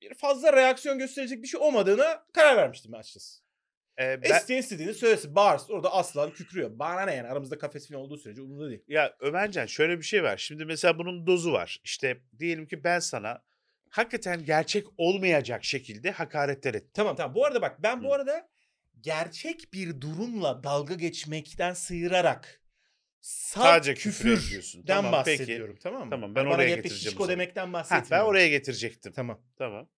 bir 0.00 0.14
fazla 0.14 0.52
reaksiyon 0.52 0.98
gösterecek 0.98 1.42
bir 1.42 1.48
şey 1.48 1.60
olmadığına 1.60 2.26
karar 2.32 2.56
vermiştim 2.56 2.94
açıkçası. 2.94 3.43
Ee, 4.00 4.22
ben, 4.22 4.36
İsteyen 4.36 4.58
istediğini 4.60 4.94
söylesin. 4.94 5.34
Bağırsın. 5.34 5.72
Orada 5.72 5.92
aslan 5.92 6.30
kükrüyor. 6.30 6.78
Bana 6.78 7.02
ne 7.02 7.14
yani 7.14 7.28
aramızda 7.28 7.58
kafes 7.58 7.88
falan 7.88 8.00
olduğu 8.02 8.16
sürece 8.16 8.42
umurumda 8.42 8.68
değil. 8.70 8.82
ya 8.88 9.16
Ömercan 9.20 9.66
şöyle 9.66 9.98
bir 9.98 10.02
şey 10.04 10.22
var. 10.22 10.36
Şimdi 10.36 10.64
mesela 10.64 10.98
bunun 10.98 11.26
dozu 11.26 11.52
var. 11.52 11.80
İşte 11.84 12.20
diyelim 12.38 12.66
ki 12.66 12.84
ben 12.84 12.98
sana 12.98 13.42
hakikaten 13.88 14.44
gerçek 14.44 14.86
olmayacak 14.98 15.64
şekilde 15.64 16.10
hakaretler 16.10 16.74
ettim. 16.74 16.90
Tamam 16.94 17.16
tamam. 17.16 17.34
Bu 17.34 17.46
arada 17.46 17.62
bak 17.62 17.82
ben 17.82 17.98
Hı. 17.98 18.04
bu 18.04 18.14
arada 18.14 18.48
gerçek 19.00 19.72
bir 19.72 20.00
durumla 20.00 20.64
dalga 20.64 20.94
geçmekten 20.94 21.72
sıyırarak 21.72 22.60
Sadece 23.20 23.94
küfür 23.94 24.34
küfürden 24.34 24.48
ediyorsun. 24.48 24.84
Tamam, 24.86 25.22
peki. 25.24 25.38
bahsediyorum 25.40 25.76
tamam 25.82 26.04
mı? 26.04 26.10
Tamam, 26.10 26.34
ben 26.34 26.46
bana 26.46 26.54
oraya 26.54 26.70
de 26.70 26.74
getireceğim 26.74 26.98
şişko 26.98 27.24
zaman. 27.24 27.38
demekten 27.38 27.72
bahsetmiyorum. 27.72 28.10
ben 28.10 28.30
oraya 28.30 28.48
getirecektim. 28.48 29.12
Tamam. 29.12 29.40
Tamam. 29.56 29.88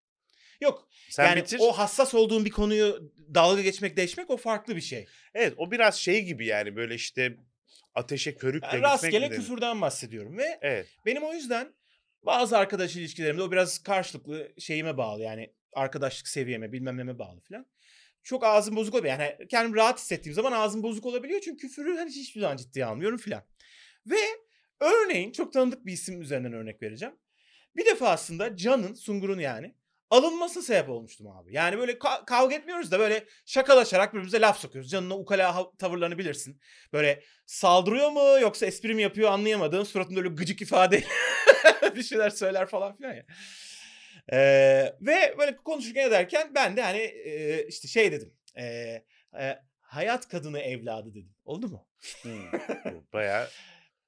Yok 0.61 0.87
Sen 1.09 1.25
yani 1.25 1.41
bitir. 1.41 1.57
o 1.61 1.71
hassas 1.71 2.13
olduğun 2.13 2.45
bir 2.45 2.51
konuyu 2.51 3.13
dalga 3.33 3.61
geçmek 3.61 3.97
deşmek 3.97 4.29
o 4.29 4.37
farklı 4.37 4.75
bir 4.75 4.81
şey. 4.81 5.05
Evet 5.33 5.53
o 5.57 5.71
biraz 5.71 5.95
şey 5.95 6.23
gibi 6.23 6.45
yani 6.45 6.75
böyle 6.75 6.95
işte 6.95 7.37
ateşe 7.95 8.35
körükle 8.35 8.67
Ben 8.67 8.71
gitmek 8.71 8.91
rastgele 8.91 9.29
küfürden 9.29 9.81
bahsediyorum 9.81 10.37
ve 10.37 10.59
Evet. 10.61 10.87
benim 11.05 11.23
o 11.23 11.33
yüzden 11.33 11.73
bazı 12.23 12.57
arkadaş 12.57 12.95
ilişkilerimde 12.95 13.41
o 13.41 13.51
biraz 13.51 13.83
karşılıklı 13.83 14.51
şeyime 14.59 14.97
bağlı 14.97 15.23
yani 15.23 15.53
arkadaşlık 15.73 16.27
seviyeme 16.27 16.71
bilmem 16.71 16.97
neme 16.97 17.19
bağlı 17.19 17.41
falan. 17.41 17.65
Çok 18.23 18.43
ağzım 18.43 18.75
bozuk 18.75 18.95
oluyor. 18.95 19.19
Yani 19.19 19.47
kendimi 19.49 19.75
rahat 19.75 19.99
hissettiğim 19.99 20.33
zaman 20.33 20.51
ağzım 20.51 20.83
bozuk 20.83 21.05
olabiliyor. 21.05 21.41
Çünkü 21.41 21.67
küfürü 21.67 21.97
hani 21.97 22.09
hiçbir 22.09 22.41
zaman 22.41 22.57
ciddiye 22.57 22.85
almıyorum 22.85 23.17
filan. 23.17 23.43
Ve 24.05 24.19
örneğin 24.79 25.31
çok 25.31 25.53
tanıdık 25.53 25.85
bir 25.85 25.93
isim 25.93 26.21
üzerinden 26.21 26.53
örnek 26.53 26.81
vereceğim. 26.81 27.15
Bir 27.75 27.85
defasında 27.85 28.55
Can'ın, 28.57 28.93
Sungur'un 28.93 29.39
yani 29.39 29.75
alınmasına 30.09 30.63
sebep 30.63 30.89
olmuştum 30.89 31.27
abi. 31.27 31.53
Yani 31.53 31.77
böyle 31.77 31.91
ka- 31.91 32.25
kavga 32.25 32.55
etmiyoruz 32.55 32.91
da 32.91 32.99
böyle 32.99 33.25
şakalaşarak 33.45 34.13
birbirimize 34.13 34.41
laf 34.41 34.59
sokuyoruz. 34.59 34.91
Can'ın 34.91 35.09
o 35.09 35.15
ukala 35.15 35.71
tavırlarını 35.77 36.17
bilirsin. 36.17 36.61
Böyle 36.93 37.23
saldırıyor 37.45 38.09
mu 38.09 38.39
yoksa 38.41 38.65
espri 38.65 38.93
mi 38.93 39.01
yapıyor 39.01 39.31
anlayamadığın 39.31 39.83
suratında 39.83 40.19
öyle 40.19 40.29
gıcık 40.29 40.61
ifade 40.61 41.03
bir 41.95 42.03
şeyler 42.03 42.29
söyler 42.29 42.65
falan 42.65 42.97
filan 42.97 43.13
ya. 43.13 43.25
Ee, 44.31 44.95
ve 45.01 45.35
böyle 45.37 45.55
konuşurken 45.55 46.07
ederken 46.07 46.51
ben 46.55 46.77
de 46.77 46.81
hani 46.81 46.99
e, 46.99 47.63
işte 47.67 47.87
şey 47.87 48.11
dedim. 48.11 48.33
E, 48.55 48.63
e, 49.39 49.59
hayat 49.81 50.27
kadını 50.27 50.59
evladı 50.59 51.09
dedim. 51.13 51.35
Oldu 51.45 51.67
mu? 51.67 51.87
Hmm. 52.21 52.51
Bayağı 53.13 53.47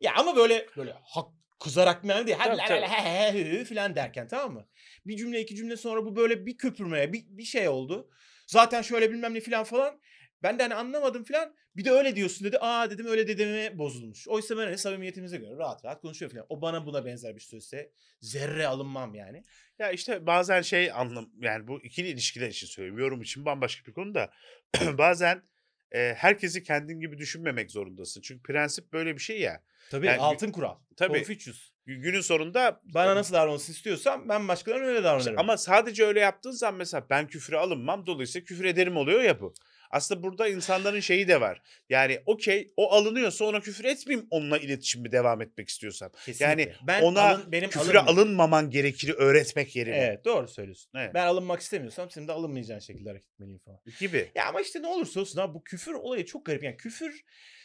Ya 0.02 0.14
ama 0.16 0.36
böyle 0.36 0.68
böyle 0.78 0.96
hak 1.04 1.28
kızarak 1.60 2.04
mı. 2.04 2.14
Hadi 2.14 2.38
Tabii, 2.38 2.58
tabii. 2.68 2.82
he 2.82 3.32
he 3.32 3.60
he 3.60 3.66
falan 3.66 3.96
derken 3.96 4.28
tamam 4.28 4.54
mı? 4.54 4.68
Bir 5.06 5.18
cümle 5.18 5.42
iki 5.42 5.56
cümle 5.56 5.78
sonra 5.78 6.06
bu 6.06 6.16
böyle 6.16 6.46
bir 6.46 6.58
köpürmeye 6.58 7.14
bir, 7.14 7.26
bir 7.30 7.44
şey 7.44 7.68
oldu. 7.68 8.10
Zaten 8.48 8.82
şöyle 8.82 9.12
bilmem 9.12 9.34
ne 9.34 9.40
falan 9.42 9.64
falan. 9.64 10.02
Ben 10.44 10.60
de 10.60 10.64
hani 10.64 10.76
anlamadım 10.76 11.24
falan. 11.24 11.56
Bir 11.76 11.86
de 11.86 11.92
öyle 11.92 12.16
diyorsun 12.16 12.48
dedi. 12.48 12.58
Aa 12.62 12.90
dedim 12.90 13.06
öyle 13.06 13.28
dediğime 13.28 13.78
bozulmuş. 13.78 14.28
Oysa 14.28 14.58
ben 14.58 14.64
hani 14.64 14.78
samimiyetimize 14.78 15.38
göre 15.38 15.58
rahat 15.58 15.86
rahat 15.86 16.02
konuşuyor 16.02 16.32
falan. 16.32 16.46
O 16.50 16.62
bana 16.62 16.86
buna 16.86 17.06
benzer 17.06 17.36
bir 17.36 17.42
söylese 17.42 17.92
zerre 18.22 18.68
alınmam 18.68 19.16
yani. 19.16 19.44
Ya 19.80 19.92
işte 19.92 20.26
bazen 20.26 20.62
şey 20.62 20.92
anlam 20.92 21.30
yani 21.42 21.68
bu 21.68 21.82
ikili 21.82 22.08
ilişkiler 22.08 22.48
için 22.48 22.68
söylüyorum. 22.68 23.00
Yorum 23.00 23.22
için 23.22 23.46
bambaşka 23.46 23.86
bir 23.86 23.94
konu 23.94 24.16
da 24.16 24.32
bazen 24.98 25.44
e, 25.92 26.14
herkesi 26.18 26.64
kendin 26.64 27.00
gibi 27.00 27.18
düşünmemek 27.18 27.72
zorundasın. 27.72 28.22
Çünkü 28.22 28.44
prensip 28.44 28.94
böyle 28.94 29.14
bir 29.16 29.22
şey 29.22 29.40
ya. 29.42 29.64
Tabii 29.92 30.06
Yani- 30.08 30.20
altın 30.22 30.52
kural. 30.52 30.76
Tabii. 30.98 31.14
Confucius. 31.18 31.72
Gü- 31.88 32.02
Günün 32.02 32.22
sonunda 32.22 32.82
Bana 32.84 33.16
nasıl 33.16 33.34
davranılsın 33.34 33.74
istiyorsam 33.74 34.30
ben 34.30 34.48
başkalarına 34.48 34.86
öyle 34.88 35.04
davranırım. 35.04 35.40
ama 35.40 35.58
sadece 35.58 36.06
öyle 36.06 36.20
yaptığın 36.20 36.52
zaman 36.52 36.76
mesela 36.78 37.08
ben 37.10 37.28
küfüre 37.28 37.58
alınmam 37.58 38.06
dolayısıyla 38.06 38.46
küfür 38.46 38.66
ederim 38.66 38.98
oluyor 38.98 39.22
ya 39.22 39.42
bu. 39.42 39.54
Aslında 39.90 40.24
burada 40.24 40.48
insanların 40.48 41.00
şeyi 41.00 41.28
de 41.28 41.42
var. 41.42 41.62
Yani 41.90 42.20
okey 42.26 42.74
o 42.78 42.92
alınıyorsa 42.92 43.46
ona 43.46 43.60
küfür 43.60 43.86
etmeyeyim 43.86 44.28
onunla 44.30 44.58
iletişimi 44.58 45.12
devam 45.12 45.42
etmek 45.42 45.70
istiyorsam. 45.70 46.12
Kesinlikle. 46.26 46.46
yani 46.46 46.74
ben 46.88 47.02
ona 47.02 47.22
alın, 47.22 47.52
benim 47.52 47.70
Küfüre 47.70 48.00
alınmaman 48.00 48.70
gerekir 48.70 49.14
öğretmek 49.18 49.76
yerine. 49.76 49.98
Evet 49.98 50.26
doğru 50.26 50.48
söylüyorsun. 50.48 50.92
Evet. 50.96 51.14
Ben 51.14 51.28
alınmak 51.28 51.62
istemiyorsam 51.62 52.10
senin 52.10 52.28
de 52.28 52.32
alınmayacağın 52.32 52.80
şekilde 52.80 53.10
hareket 53.10 53.30
etmeliyim 53.30 53.60
falan. 53.60 53.80
Gibi. 54.00 54.32
Ya 54.36 54.46
ama 54.48 54.62
işte 54.62 54.82
ne 54.82 54.88
olursa 54.88 55.20
olsun 55.20 55.40
abi 55.40 55.54
bu 55.54 55.64
küfür 55.64 55.94
olayı 55.94 56.26
çok 56.26 56.46
garip. 56.46 56.64
Yani 56.64 56.78
küfür 56.78 57.24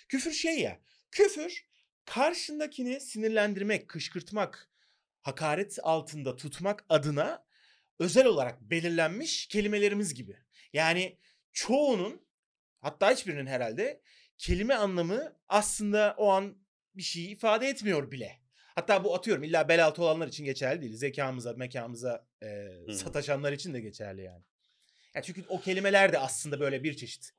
küfür 0.09 0.33
şey 0.33 0.59
ya. 0.59 0.81
Küfür 1.11 1.65
karşındakini 2.05 3.01
sinirlendirmek, 3.01 3.89
kışkırtmak, 3.89 4.71
hakaret 5.23 5.79
altında 5.83 6.37
tutmak 6.37 6.85
adına 6.89 7.45
özel 7.99 8.27
olarak 8.27 8.61
belirlenmiş 8.61 9.47
kelimelerimiz 9.47 10.15
gibi. 10.15 10.37
Yani 10.73 11.19
çoğunun 11.55 12.27
hatta 12.81 13.11
hiçbirinin 13.11 13.47
herhalde 13.47 14.01
kelime 14.39 14.75
anlamı 14.75 15.37
aslında 15.49 16.15
o 16.19 16.29
an 16.29 16.59
bir 16.95 17.03
şeyi 17.03 17.29
ifade 17.29 17.69
etmiyor 17.69 18.11
bile. 18.11 18.41
Hatta 18.75 19.05
bu 19.05 19.15
atıyorum 19.15 19.45
illa 19.45 19.69
bel 19.69 19.85
altı 19.85 20.03
olanlar 20.03 20.29
için 20.29 20.45
geçerli 20.45 20.83
değil. 20.83 20.97
Zekamıza, 20.97 21.53
mekamıza 21.53 22.27
e, 22.43 22.69
sataşanlar 22.93 23.53
için 23.53 23.75
de 23.75 23.81
geçerli 23.81 24.23
yani. 24.23 24.43
Ya 25.15 25.23
çünkü 25.23 25.45
o 25.49 25.61
kelimeler 25.61 26.13
de 26.13 26.19
aslında 26.19 26.61
böyle 26.61 26.85
bir 26.85 26.97
çeşit 26.97 27.31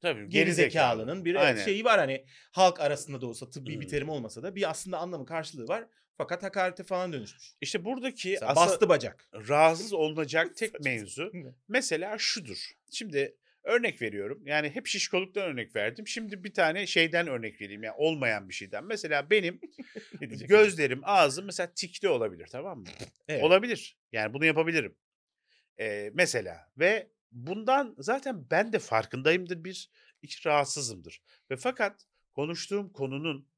Tabii 0.00 0.28
geri 0.28 0.54
zekalının 0.54 1.24
bir 1.24 1.34
Aynen. 1.34 1.64
şeyi 1.64 1.84
var 1.84 1.98
hani 1.98 2.24
halk 2.52 2.80
arasında 2.80 3.20
da 3.20 3.26
olsa 3.26 3.50
tıbbi 3.50 3.80
bir 3.80 3.88
terim 3.88 4.08
olmasa 4.08 4.42
da 4.42 4.54
bir 4.56 4.70
aslında 4.70 4.98
anlamı 4.98 5.26
karşılığı 5.26 5.68
var. 5.68 5.84
Fakat 6.18 6.42
hakarete 6.42 6.84
falan 6.84 7.12
dönüşmüş. 7.12 7.52
İşte 7.60 7.84
buradaki 7.84 8.30
Mesela 8.30 8.56
bastı 8.56 8.88
bacak. 8.88 9.28
rahatsız 9.48 9.92
olunacak 9.92 10.56
tek 10.56 10.80
mevzu 10.84 11.32
mesela 11.68 12.18
şudur. 12.18 12.70
Şimdi 12.90 13.36
örnek 13.66 14.02
veriyorum. 14.02 14.42
Yani 14.46 14.70
hep 14.70 14.86
şişkoluktan 14.86 15.42
örnek 15.42 15.76
verdim. 15.76 16.08
Şimdi 16.08 16.44
bir 16.44 16.54
tane 16.54 16.86
şeyden 16.86 17.26
örnek 17.26 17.60
vereyim. 17.60 17.82
Yani 17.82 17.96
olmayan 17.98 18.48
bir 18.48 18.54
şeyden. 18.54 18.84
Mesela 18.84 19.30
benim 19.30 19.60
gözlerim, 20.48 21.00
ağzım 21.02 21.46
mesela 21.46 21.72
tikli 21.74 22.08
olabilir 22.08 22.46
tamam 22.46 22.78
mı? 22.78 22.86
Evet. 23.28 23.42
Olabilir. 23.42 23.98
Yani 24.12 24.34
bunu 24.34 24.44
yapabilirim. 24.44 24.96
Ee, 25.80 26.10
mesela 26.14 26.70
ve 26.78 27.10
bundan 27.32 27.94
zaten 27.98 28.50
ben 28.50 28.72
de 28.72 28.78
farkındayımdır 28.78 29.64
bir, 29.64 29.90
iki 30.22 30.48
rahatsızımdır. 30.48 31.22
Ve 31.50 31.56
fakat 31.56 32.06
konuştuğum 32.32 32.92
konunun 32.92 33.48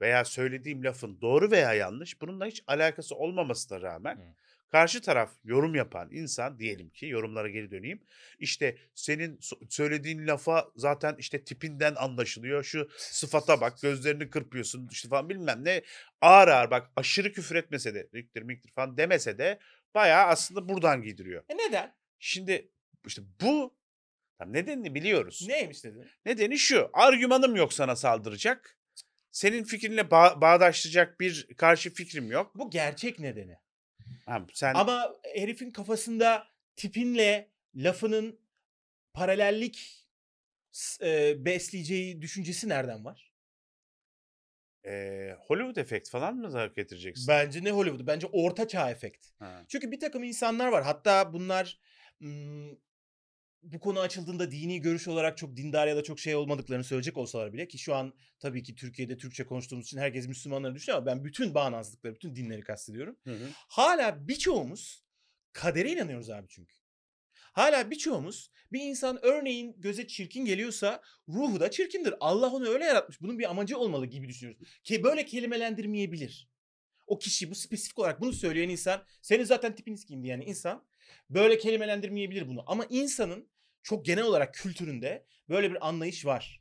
veya 0.00 0.24
söylediğim 0.24 0.84
lafın 0.84 1.20
doğru 1.20 1.50
veya 1.50 1.74
yanlış 1.74 2.20
bununla 2.20 2.46
hiç 2.46 2.62
alakası 2.66 3.14
olmamasına 3.14 3.80
rağmen 3.82 4.16
Hı. 4.16 4.34
Karşı 4.70 5.00
taraf 5.02 5.32
yorum 5.44 5.74
yapan 5.74 6.08
insan 6.12 6.58
diyelim 6.58 6.90
ki 6.90 7.06
yorumlara 7.06 7.48
geri 7.48 7.70
döneyim. 7.70 8.02
İşte 8.38 8.78
senin 8.94 9.38
söylediğin 9.70 10.26
lafa 10.26 10.70
zaten 10.76 11.16
işte 11.18 11.44
tipinden 11.44 11.94
anlaşılıyor. 11.94 12.64
Şu 12.64 12.88
sıfata 12.96 13.60
bak 13.60 13.82
gözlerini 13.82 14.30
kırpıyorsun 14.30 14.88
işte 14.92 15.08
falan 15.08 15.28
bilmem 15.28 15.64
ne. 15.64 15.82
Ağır 16.20 16.48
ağır 16.48 16.70
bak 16.70 16.90
aşırı 16.96 17.32
küfür 17.32 17.56
etmese 17.56 17.94
de 17.94 18.08
miktir 18.12 18.42
miktir 18.42 18.72
falan 18.72 18.96
demese 18.96 19.38
de 19.38 19.58
bayağı 19.94 20.26
aslında 20.26 20.68
buradan 20.68 21.02
giydiriyor. 21.02 21.44
E 21.48 21.56
neden? 21.56 21.94
Şimdi 22.18 22.70
işte 23.06 23.22
bu 23.40 23.78
tam 24.38 24.52
nedenini 24.52 24.94
biliyoruz. 24.94 25.44
Neymiş 25.48 25.84
dedi? 25.84 26.08
Nedeni 26.26 26.58
şu. 26.58 26.90
Argümanım 26.92 27.56
yok 27.56 27.72
sana 27.72 27.96
saldıracak. 27.96 28.78
Senin 29.30 29.64
fikrinle 29.64 30.00
ba- 30.00 30.40
bağdaştıracak 30.40 31.20
bir 31.20 31.46
karşı 31.56 31.94
fikrim 31.94 32.30
yok. 32.30 32.54
Bu 32.54 32.70
gerçek 32.70 33.18
nedeni. 33.18 33.56
Ha, 34.28 34.46
sen 34.54 34.74
Ama 34.74 35.14
herifin 35.34 35.70
kafasında 35.70 36.46
tipinle 36.76 37.50
lafının 37.74 38.40
paralellik 39.14 40.06
e, 41.02 41.44
besleyeceği 41.44 42.22
düşüncesi 42.22 42.68
nereden 42.68 43.04
var? 43.04 43.32
eee, 44.84 45.36
Hollywood 45.46 45.76
efekt 45.76 46.08
falan 46.10 46.36
mı 46.36 46.50
zarf 46.50 46.76
getireceksin? 46.76 47.28
Bence 47.28 47.64
ne 47.64 47.70
Hollywood? 47.70 48.06
Bence 48.06 48.26
orta 48.32 48.68
çağ 48.68 48.90
efekt. 48.90 49.26
Ha. 49.38 49.64
Çünkü 49.68 49.92
bir 49.92 50.00
takım 50.00 50.22
insanlar 50.22 50.68
var. 50.68 50.84
Hatta 50.84 51.32
bunlar 51.32 51.78
ım, 52.22 52.80
bu 53.62 53.80
konu 53.80 54.00
açıldığında 54.00 54.50
dini 54.50 54.80
görüş 54.80 55.08
olarak 55.08 55.38
çok 55.38 55.56
dindar 55.56 55.86
ya 55.86 55.96
da 55.96 56.02
çok 56.02 56.20
şey 56.20 56.34
olmadıklarını 56.34 56.84
söyleyecek 56.84 57.16
olsalar 57.16 57.52
bile 57.52 57.68
ki 57.68 57.78
şu 57.78 57.94
an 57.94 58.14
tabii 58.38 58.62
ki 58.62 58.74
Türkiye'de 58.74 59.16
Türkçe 59.16 59.46
konuştuğumuz 59.46 59.86
için 59.86 59.98
herkes 59.98 60.28
Müslümanları 60.28 60.74
düşünüyor 60.74 60.98
ama 60.98 61.06
ben 61.06 61.24
bütün 61.24 61.54
bağnazlıkları, 61.54 62.14
bütün 62.14 62.34
dinleri 62.36 62.60
kastediyorum. 62.60 63.16
Hı 63.24 63.30
hı. 63.30 63.48
Hala 63.68 64.28
birçoğumuz 64.28 65.04
kadere 65.52 65.92
inanıyoruz 65.92 66.30
abi 66.30 66.46
çünkü. 66.48 66.74
Hala 67.52 67.90
birçoğumuz 67.90 68.50
bir 68.72 68.80
insan 68.80 69.18
örneğin 69.22 69.80
göze 69.80 70.06
çirkin 70.06 70.44
geliyorsa 70.44 71.02
ruhu 71.28 71.60
da 71.60 71.70
çirkindir. 71.70 72.14
Allah 72.20 72.52
onu 72.52 72.68
öyle 72.68 72.84
yaratmış. 72.84 73.20
Bunun 73.20 73.38
bir 73.38 73.50
amacı 73.50 73.78
olmalı 73.78 74.06
gibi 74.06 74.28
düşünüyoruz. 74.28 74.68
Ki 74.84 75.02
böyle 75.02 75.24
kelimelendirmeyebilir. 75.24 76.48
O 77.06 77.18
kişi 77.18 77.50
bu 77.50 77.54
spesifik 77.54 77.98
olarak 77.98 78.20
bunu 78.20 78.32
söyleyen 78.32 78.68
insan 78.68 79.04
senin 79.22 79.44
zaten 79.44 79.74
tipiniz 79.74 80.04
kim 80.04 80.22
diyen 80.22 80.40
insan 80.40 80.87
böyle 81.30 81.58
kelimelendirmeyebilir 81.58 82.48
bunu. 82.48 82.64
Ama 82.66 82.84
insanın 82.90 83.48
çok 83.82 84.04
genel 84.04 84.24
olarak 84.24 84.54
kültüründe 84.54 85.24
böyle 85.48 85.70
bir 85.70 85.88
anlayış 85.88 86.26
var. 86.26 86.60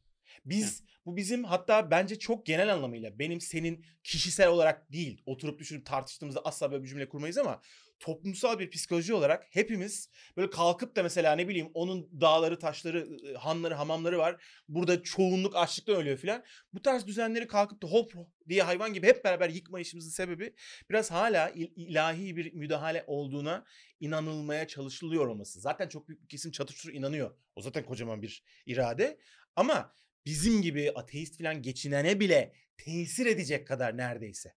Biz 0.50 0.84
bu 1.06 1.18
bizim 1.18 1.44
hatta 1.44 1.92
bence 1.92 2.20
çok 2.20 2.46
genel 2.46 2.74
anlamıyla 2.74 3.20
benim 3.20 3.42
senin 3.42 3.86
kişisel 4.04 4.48
olarak 4.48 4.92
değil 4.92 5.22
oturup 5.26 5.60
düşünüp 5.60 5.86
tartıştığımızda 5.86 6.42
asla 6.46 6.72
böyle 6.72 6.84
bir 6.84 6.90
cümle 6.90 7.10
kurmayız 7.10 7.38
ama 7.38 7.62
toplumsal 8.00 8.60
bir 8.60 8.70
psikoloji 8.70 9.14
olarak 9.14 9.48
hepimiz 9.50 10.10
böyle 10.38 10.50
kalkıp 10.50 10.96
da 10.96 11.04
mesela 11.04 11.36
ne 11.36 11.48
bileyim 11.48 11.70
onun 11.74 12.22
dağları, 12.22 12.60
taşları, 12.60 13.02
ı, 13.02 13.36
hanları, 13.38 13.74
hamamları 13.74 14.18
var. 14.18 14.44
Burada 14.68 15.04
çoğunluk 15.04 15.56
açlıktan 15.56 15.96
ölüyor 15.96 16.18
filan. 16.18 16.44
Bu 16.74 16.82
tarz 16.82 17.08
düzenleri 17.08 17.48
kalkıp 17.48 17.82
da 17.82 17.88
hop 17.88 18.14
diye 18.50 18.64
hayvan 18.64 18.94
gibi 18.94 19.08
hep 19.08 19.24
beraber 19.26 19.50
yıkma 19.50 19.80
işimizin 19.80 20.10
sebebi 20.10 20.54
biraz 20.90 21.12
hala 21.12 21.50
il- 21.50 21.72
ilahi 21.76 22.36
bir 22.36 22.54
müdahale 22.54 23.04
olduğuna 23.08 23.66
inanılmaya 24.00 24.68
çalışılıyor 24.68 25.28
olması. 25.28 25.60
Zaten 25.60 25.88
çok 25.88 26.08
büyük 26.08 26.24
bir 26.24 26.28
kesim 26.28 26.52
çatıştır 26.52 26.94
inanıyor. 26.94 27.36
O 27.56 27.62
zaten 27.62 27.86
kocaman 27.86 28.22
bir 28.22 28.44
irade. 28.66 29.20
Ama 29.56 29.94
bizim 30.28 30.62
gibi 30.62 30.92
ateist 30.96 31.38
falan 31.38 31.62
geçinene 31.62 32.20
bile 32.20 32.54
tesir 32.78 33.26
edecek 33.26 33.68
kadar 33.68 33.98
neredeyse. 33.98 34.54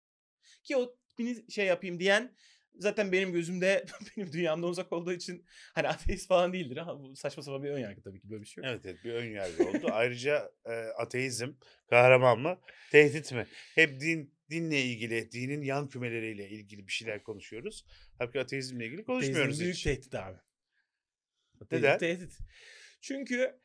Ki 0.62 0.76
o 0.76 0.96
şey 1.48 1.66
yapayım 1.66 2.00
diyen 2.00 2.34
zaten 2.78 3.12
benim 3.12 3.32
gözümde 3.32 3.84
benim 4.16 4.32
dünyamda 4.32 4.66
uzak 4.66 4.92
olduğu 4.92 5.12
için 5.12 5.44
hani 5.74 5.88
ateist 5.88 6.28
falan 6.28 6.52
değildir 6.52 6.76
ama 6.76 7.00
bu 7.00 7.16
saçma 7.16 7.42
sapan 7.42 7.62
bir 7.62 7.70
ön 7.70 7.78
yargı 7.78 8.02
tabii 8.02 8.20
ki 8.20 8.30
böyle 8.30 8.42
bir 8.42 8.46
şey 8.46 8.64
yok. 8.64 8.70
Evet 8.72 8.86
evet 8.86 9.04
bir 9.04 9.12
ön 9.12 9.30
yargı 9.30 9.68
oldu. 9.68 9.88
Ayrıca 9.92 10.52
e, 10.64 10.72
ateizm 10.72 11.52
kahraman 11.90 12.38
mı? 12.38 12.60
Tehdit 12.90 13.32
mi? 13.32 13.46
Hep 13.74 14.00
din 14.00 14.34
dinle 14.50 14.82
ilgili, 14.82 15.32
dinin 15.32 15.62
yan 15.62 15.88
kümeleriyle 15.88 16.48
ilgili 16.48 16.86
bir 16.86 16.92
şeyler 16.92 17.22
konuşuyoruz. 17.22 17.84
Halbuki 18.18 18.40
ateizmle 18.40 18.86
ilgili 18.86 19.04
konuşmuyoruz 19.04 19.44
Ateizm 19.44 19.62
büyük 19.62 19.76
hiç. 19.76 19.82
tehdit 19.82 20.14
abi. 20.14 20.38
Neden? 21.72 21.98
Tehdit, 21.98 22.18
tehdit. 22.18 22.38
Çünkü 23.00 23.60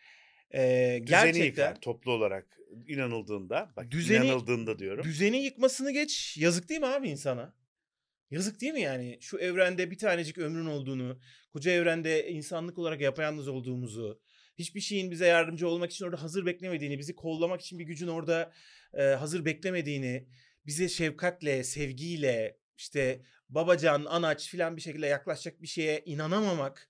e, 0.54 0.60
Düzeni 0.60 1.06
gerçekten 1.06 1.46
yıkar 1.46 1.82
toplu 1.82 2.12
olarak 2.12 2.60
inanıldığında. 2.88 3.72
Bak 3.78 3.92
Düzeni- 3.92 4.26
inanıldığında 4.26 4.80
diyorum. 4.80 5.04
düzeni 5.04 5.44
yıkmasını 5.44 5.92
geç 5.92 6.38
yazık 6.38 6.70
değil 6.70 6.80
mi 6.80 6.88
abi 6.88 7.10
insana? 7.10 7.56
Yazık 8.32 8.62
değil 8.62 8.74
mi 8.74 8.82
yani? 8.82 9.18
Şu 9.22 9.38
evrende 9.38 9.92
bir 9.92 9.98
tanecik 9.98 10.38
ömrün 10.38 10.66
olduğunu, 10.66 11.20
koca 11.54 11.72
evrende 11.72 12.30
insanlık 12.30 12.78
olarak 12.78 13.02
yapayalnız 13.02 13.48
olduğumuzu, 13.48 14.22
hiçbir 14.58 14.82
şeyin 14.82 15.12
bize 15.12 15.28
yardımcı 15.28 15.68
olmak 15.68 15.92
için 15.92 16.06
orada 16.06 16.22
hazır 16.22 16.46
beklemediğini, 16.46 17.00
bizi 17.00 17.16
kollamak 17.16 17.62
için 17.62 17.80
bir 17.80 17.84
gücün 17.84 18.08
orada 18.08 18.52
e, 18.94 19.04
hazır 19.04 19.46
beklemediğini, 19.46 20.28
bize 20.66 20.90
şefkatle, 20.90 21.64
sevgiyle, 21.64 22.58
işte 22.78 23.22
babacan, 23.50 24.06
anaç 24.06 24.50
filan 24.50 24.78
bir 24.78 24.82
şekilde 24.82 25.08
yaklaşacak 25.08 25.62
bir 25.62 25.68
şeye 25.68 26.02
inanamamak 26.06 26.90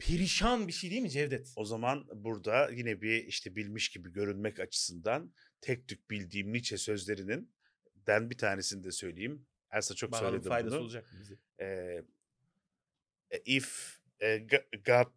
perişan 0.00 0.68
bir 0.68 0.72
şey 0.72 0.90
değil 0.90 1.02
mi 1.02 1.10
Cevdet? 1.10 1.52
O 1.56 1.64
zaman 1.64 2.08
burada 2.14 2.70
yine 2.70 3.02
bir 3.02 3.24
işte 3.24 3.56
bilmiş 3.56 3.88
gibi 3.88 4.12
görünmek 4.12 4.60
açısından 4.60 5.34
tek 5.60 5.88
tük 5.88 6.10
bildiğim 6.10 6.52
Nietzsche 6.52 6.76
sözlerinin 6.76 7.54
den 8.06 8.30
bir 8.30 8.38
tanesini 8.38 8.84
de 8.84 8.92
söyleyeyim. 8.92 9.46
Elsa 9.72 9.94
çok 9.94 10.12
Bakalım 10.12 10.30
söyledi 10.30 10.48
faydası 10.48 10.76
bunu. 10.76 10.82
olacak 10.82 11.12
mı 11.12 11.18
bize? 11.20 11.34
Ee, 11.60 12.02
if 13.44 14.00
e, 14.20 14.38
God 14.86 15.12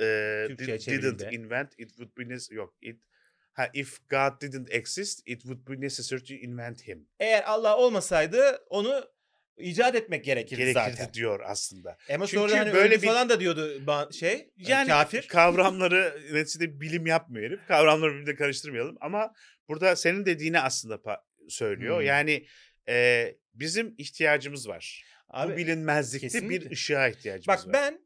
e, 0.00 0.48
did, 0.58 0.86
didn't 0.86 1.32
invent 1.32 1.74
it 1.78 1.88
would 1.88 2.16
be 2.16 2.22
nec- 2.22 2.54
yok 2.54 2.76
it 2.80 3.02
ha 3.52 3.70
if 3.74 4.08
God 4.08 4.40
didn't 4.40 4.74
exist 4.74 5.22
it 5.26 5.40
would 5.42 5.68
be 5.68 5.80
necessary 5.80 6.24
to 6.24 6.34
invent 6.34 6.88
him. 6.88 7.08
Eğer 7.18 7.42
Allah 7.46 7.76
olmasaydı 7.76 8.64
onu 8.70 9.04
icat 9.60 9.94
etmek 9.94 10.24
gerekirdi, 10.24 10.60
Gerekirdi 10.60 10.90
zaten. 10.96 11.12
diyor 11.14 11.40
aslında. 11.44 11.98
Ama 12.14 12.26
Çünkü 12.26 12.40
sonra 12.40 12.58
hani 12.60 12.72
böyle 12.72 13.02
bir- 13.02 13.06
falan 13.06 13.28
da 13.28 13.40
diyordu 13.40 13.86
şey 14.12 14.50
Yani 14.56 14.88
kafir. 14.88 15.28
kavramları 15.28 16.22
neticede 16.32 16.80
bilim 16.80 17.06
yapmıyor 17.06 17.46
herif. 17.50 17.66
Kavramları 17.68 18.14
birbirine 18.14 18.34
karıştırmayalım 18.34 18.96
ama 19.00 19.34
burada 19.68 19.96
senin 19.96 20.26
dediğini 20.26 20.60
aslında 20.60 21.24
söylüyor. 21.48 21.98
Hmm. 21.98 22.06
Yani 22.06 22.46
e, 22.88 23.26
bizim 23.54 23.94
ihtiyacımız 23.98 24.68
var. 24.68 25.04
Abi, 25.28 25.52
Bu 25.52 25.56
bilinmezlikte 25.56 26.26
bir 26.26 26.32
kesinlikle. 26.32 26.70
ışığa 26.70 27.08
ihtiyacımız 27.08 27.48
bak 27.48 27.66
var. 27.66 27.72
ben 27.72 28.00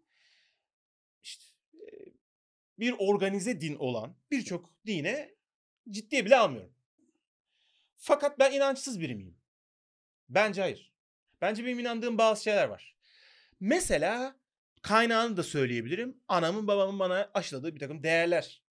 işte, 1.23 1.45
e, 1.75 1.89
bir 2.79 2.95
organize 2.99 3.61
din 3.61 3.75
olan 3.77 4.17
birçok 4.31 4.71
dine 4.87 5.35
ciddiye 5.91 6.25
bile 6.25 6.37
almıyorum. 6.37 6.75
Fakat 7.97 8.39
ben 8.39 8.53
inançsız 8.53 9.01
biri 9.01 9.15
miyim? 9.15 9.39
Bence 10.29 10.61
hayır. 10.61 10.94
Bence 11.45 11.65
benim 11.65 11.79
inandığım 11.79 12.19
bazı 12.19 12.43
şeyler 12.43 12.69
var. 12.69 12.97
Mesela 13.61 14.37
kaynağını 14.83 15.37
da 15.37 15.43
söyleyebilirim. 15.43 16.17
Anamın 16.29 16.67
babamın 16.67 16.99
bana 16.99 17.31
aşıladığı 17.35 17.75
bir 17.75 17.81
takım 17.81 18.03
değerler. 18.03 18.63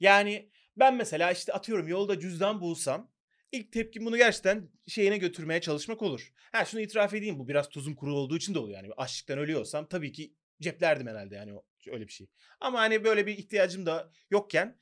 Yani 0.00 0.50
ben 0.76 0.94
mesela 0.94 1.32
işte 1.32 1.52
atıyorum 1.52 1.88
yolda 1.88 2.20
cüzdan 2.20 2.60
bulsam 2.60 3.12
ilk 3.52 3.72
tepkim 3.72 4.06
bunu 4.06 4.16
gerçekten 4.16 4.68
şeyine 4.86 5.18
götürmeye 5.18 5.60
çalışmak 5.60 6.02
olur. 6.02 6.32
Ha 6.52 6.64
şunu 6.64 6.80
itiraf 6.80 7.14
edeyim 7.14 7.38
bu 7.38 7.48
biraz 7.48 7.68
tuzum 7.68 7.94
kuru 7.94 8.14
olduğu 8.14 8.36
için 8.36 8.54
de 8.54 8.58
oluyor. 8.58 8.76
Yani 8.76 8.92
açlıktan 8.96 9.38
ölüyorsam 9.38 9.88
tabii 9.88 10.12
ki 10.12 10.34
ceplerdim 10.60 11.06
herhalde 11.06 11.34
yani 11.34 11.52
öyle 11.92 12.06
bir 12.06 12.12
şey. 12.12 12.26
Ama 12.60 12.80
hani 12.80 13.04
böyle 13.04 13.26
bir 13.26 13.38
ihtiyacım 13.38 13.86
da 13.86 14.10
yokken 14.30 14.78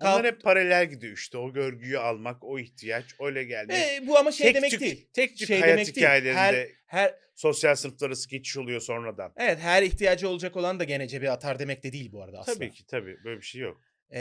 Onlar 0.00 0.22
kalk- 0.22 0.24
hep 0.26 0.42
paralel 0.42 0.90
gidiyor 0.90 1.12
işte. 1.16 1.38
O 1.38 1.52
görgüyü 1.52 1.98
almak, 1.98 2.44
o 2.44 2.58
ihtiyaç, 2.58 3.04
öyle 3.20 3.44
gelmek. 3.44 3.76
E, 3.76 4.06
bu 4.06 4.18
ama 4.18 4.32
şey 4.32 4.46
tek 4.46 4.54
demek 4.56 4.70
tük, 4.70 4.80
değil. 4.80 5.08
Tek 5.12 5.36
tük 5.36 5.48
Şey 5.48 5.60
hayat 5.60 5.72
demek 5.78 5.86
değil. 5.86 5.96
hikayelerinde 5.96 6.38
Her, 6.86 7.06
her 7.06 7.14
sosyal 7.34 7.74
sınıflar 7.74 8.06
arası 8.08 8.28
geçiş 8.28 8.56
oluyor 8.56 8.80
sonradan. 8.80 9.32
evet 9.36 9.58
her 9.60 9.82
ihtiyacı 9.82 10.28
olacak 10.28 10.56
olan 10.56 10.80
da 10.80 10.84
gene 10.84 11.08
cebe 11.08 11.30
atar 11.30 11.58
demek 11.58 11.82
de 11.84 11.92
değil 11.92 12.12
bu 12.12 12.22
arada 12.22 12.38
asla. 12.38 12.54
Tabii 12.54 12.70
ki 12.70 12.86
tabii 12.86 13.16
böyle 13.24 13.40
bir 13.40 13.46
şey 13.46 13.60
yok. 13.60 13.80
Ee, 14.10 14.20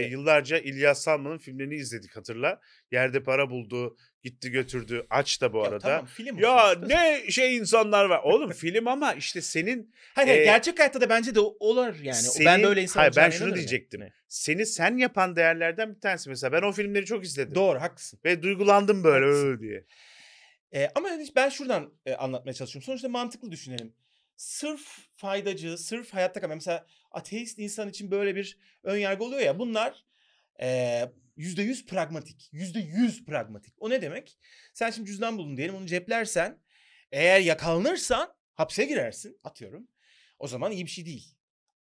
Ee, 0.00 0.06
yıllarca 0.10 0.58
İlyas 0.58 1.02
Salman'ın 1.02 1.38
filmlerini 1.38 1.74
izledik 1.74 2.16
hatırla. 2.16 2.60
Yerde 2.92 3.22
para 3.22 3.50
buldu, 3.50 3.96
gitti 4.22 4.50
götürdü. 4.50 5.06
Aç 5.10 5.40
da 5.40 5.52
bu 5.52 5.58
ya 5.58 5.64
arada. 5.64 5.78
tamam, 5.78 6.06
film 6.06 6.38
Ya 6.38 6.74
ne 6.86 7.30
şey 7.30 7.56
insanlar 7.56 8.04
var. 8.04 8.20
Oğlum 8.24 8.52
film 8.52 8.88
ama 8.88 9.12
işte 9.14 9.40
senin 9.40 9.94
Hayır, 10.14 10.28
Ee, 10.40 10.44
gerçek 10.44 10.78
hayatta 10.78 11.00
da 11.00 11.08
bence 11.08 11.34
de 11.34 11.40
olur 11.40 11.86
yani. 11.94 12.06
Ben 12.06 12.12
Senin- 12.12 12.62
de 12.62 12.66
öyle 12.66 12.82
insan 12.82 13.00
Hayır, 13.00 13.12
ben 13.16 13.30
şunu 13.30 13.54
diyecektim. 13.54 14.00
yani. 14.00 14.12
seni 14.28 14.66
sen 14.66 14.96
yapan 14.96 15.36
değerlerden 15.36 15.94
bir 15.94 16.00
tanesi. 16.00 16.28
Mesela 16.28 16.52
ben 16.52 16.62
o 16.62 16.72
filmleri 16.72 17.04
çok 17.06 17.24
izledim. 17.24 17.54
Doğru 17.54 17.80
haklısın. 17.80 18.20
Ve 18.24 18.42
duygulandım 18.42 19.04
böyle. 19.04 19.26
"Öö" 19.26 19.60
diye. 19.60 19.84
Ee, 20.74 20.88
ama 20.94 21.08
ben 21.36 21.48
şuradan 21.48 21.92
e, 22.06 22.14
anlatmaya 22.14 22.52
çalışıyorum. 22.54 22.86
Sonuçta 22.86 23.08
mantıklı 23.08 23.52
düşünelim. 23.52 23.92
Sırf 24.36 24.82
faydacı, 25.16 25.78
sırf 25.78 26.14
hayatta 26.14 26.40
kalma. 26.40 26.54
Mesela 26.54 26.86
ateist 27.12 27.58
insan 27.58 27.88
için 27.88 28.10
böyle 28.10 28.36
bir 28.36 28.58
ön 28.82 28.96
yargı 28.96 29.24
oluyor 29.24 29.40
ya. 29.42 29.58
Bunlar 29.58 30.04
e, 30.62 31.00
yüzde 31.40 31.62
yüz 31.62 31.86
pragmatik. 31.86 32.48
Yüzde 32.52 32.80
yüz 32.80 33.24
pragmatik. 33.24 33.74
O 33.78 33.90
ne 33.90 34.02
demek? 34.02 34.38
Sen 34.74 34.90
şimdi 34.90 35.06
cüzdan 35.06 35.38
buldun 35.38 35.56
diyelim 35.56 35.74
onu 35.74 35.86
ceplersen 35.86 36.58
eğer 37.12 37.40
yakalanırsan 37.40 38.34
hapse 38.54 38.84
girersin 38.84 39.38
atıyorum. 39.44 39.88
O 40.38 40.48
zaman 40.48 40.72
iyi 40.72 40.86
bir 40.86 40.90
şey 40.90 41.06
değil. 41.06 41.34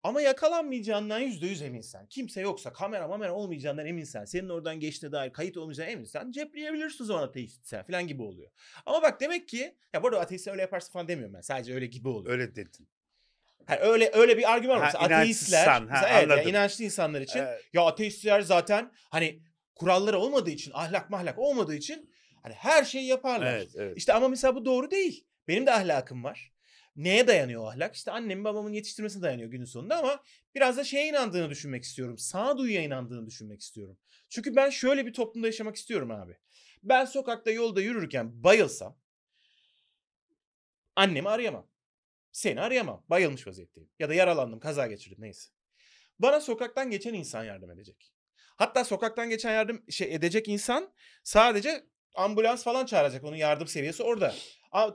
Ama 0.03 0.21
yakalanmayacağından 0.21 1.19
yüzde 1.19 1.47
yüz 1.47 1.61
eminsen. 1.61 2.07
Kimse 2.07 2.41
yoksa 2.41 2.73
kamera 2.73 3.07
mamera 3.07 3.33
olmayacağından 3.33 3.85
eminsen. 3.85 4.25
Senin 4.25 4.49
oradan 4.49 4.79
geçtiğine 4.79 5.11
dair 5.11 5.33
kayıt 5.33 5.57
olmayacağından 5.57 5.93
eminsen 5.93 6.31
cepleyebilirsin 6.31 7.03
o 7.03 7.07
zaman 7.07 7.23
ateist 7.23 7.67
sen 7.67 7.83
falan 7.83 8.07
gibi 8.07 8.21
oluyor. 8.21 8.51
Ama 8.85 9.01
bak 9.01 9.21
demek 9.21 9.47
ki 9.47 9.75
ya 9.93 10.03
bu 10.03 10.07
arada 10.07 10.19
ateist 10.19 10.47
öyle 10.47 10.61
yaparsın 10.61 10.93
falan 10.93 11.07
demiyorum 11.07 11.33
ben. 11.33 11.41
Sadece 11.41 11.73
öyle 11.73 11.85
gibi 11.85 12.07
oluyor. 12.07 12.33
Öyle 12.33 12.55
dedin. 12.55 12.87
Yani 13.69 13.79
öyle 13.79 14.11
öyle 14.13 14.37
bir 14.37 14.51
argüman 14.51 14.79
var. 14.79 14.93
Ha, 14.93 14.99
ateistler, 14.99 15.67
ha, 15.67 15.79
mesela 15.79 16.19
evet, 16.19 16.29
yani 16.29 16.49
inançlı 16.49 16.83
insanlar 16.83 17.21
için 17.21 17.39
Ee, 17.39 17.59
ya 17.73 17.85
ateistler 17.85 18.41
zaten 18.41 18.91
hani 19.09 19.41
kuralları 19.79 20.19
olmadığı 20.19 20.49
için, 20.49 20.71
ahlak 20.75 21.09
mahlak 21.09 21.39
olmadığı 21.39 21.75
için 21.75 22.09
hani 22.43 22.53
her 22.53 22.83
şeyi 22.83 23.07
yaparlar. 23.07 23.53
evet, 23.53 23.69
evet. 23.75 23.97
İşte 23.97 24.13
ama 24.13 24.27
mesela 24.27 24.55
bu 24.55 24.65
doğru 24.65 24.91
değil. 24.91 25.25
Benim 25.47 25.65
de 25.65 25.71
ahlakım 25.71 26.23
var. 26.23 26.53
Neye 26.95 27.27
dayanıyor 27.27 27.63
o 27.63 27.67
ahlak? 27.67 27.95
İşte 27.95 28.11
annemin 28.11 28.43
babamın 28.43 28.73
yetiştirmesine 28.73 29.21
dayanıyor 29.21 29.51
günün 29.51 29.65
sonunda 29.65 29.97
ama 29.97 30.23
biraz 30.55 30.77
da 30.77 30.83
şeye 30.83 31.07
inandığını 31.07 31.49
düşünmek 31.49 31.83
istiyorum. 31.83 32.17
Sağduyuya 32.17 32.81
inandığını 32.81 33.27
düşünmek 33.27 33.61
istiyorum. 33.61 33.97
Çünkü 34.29 34.55
ben 34.55 34.69
şöyle 34.69 35.05
bir 35.05 35.13
toplumda 35.13 35.47
yaşamak 35.47 35.75
istiyorum 35.75 36.11
abi. 36.11 36.37
Ben 36.83 37.05
sokakta 37.05 37.51
yolda 37.51 37.81
yürürken 37.81 38.43
bayılsam 38.43 38.97
annemi 40.95 41.29
arayamam. 41.29 41.67
Seni 42.31 42.61
arayamam. 42.61 43.03
Bayılmış 43.09 43.47
vaziyetteyim. 43.47 43.89
Ya 43.99 44.09
da 44.09 44.13
yaralandım, 44.13 44.59
kaza 44.59 44.87
geçirdim 44.87 45.17
neyse. 45.21 45.49
Bana 46.19 46.41
sokaktan 46.41 46.91
geçen 46.91 47.13
insan 47.13 47.43
yardım 47.43 47.71
edecek. 47.71 48.13
Hatta 48.59 48.83
sokaktan 48.83 49.29
geçen 49.29 49.53
yardım 49.53 49.83
şey 49.89 50.15
edecek 50.15 50.47
insan 50.47 50.93
sadece 51.23 51.83
ambulans 52.15 52.63
falan 52.63 52.85
çağıracak. 52.85 53.23
Onun 53.23 53.35
yardım 53.35 53.67
seviyesi 53.67 54.03
orada. 54.03 54.35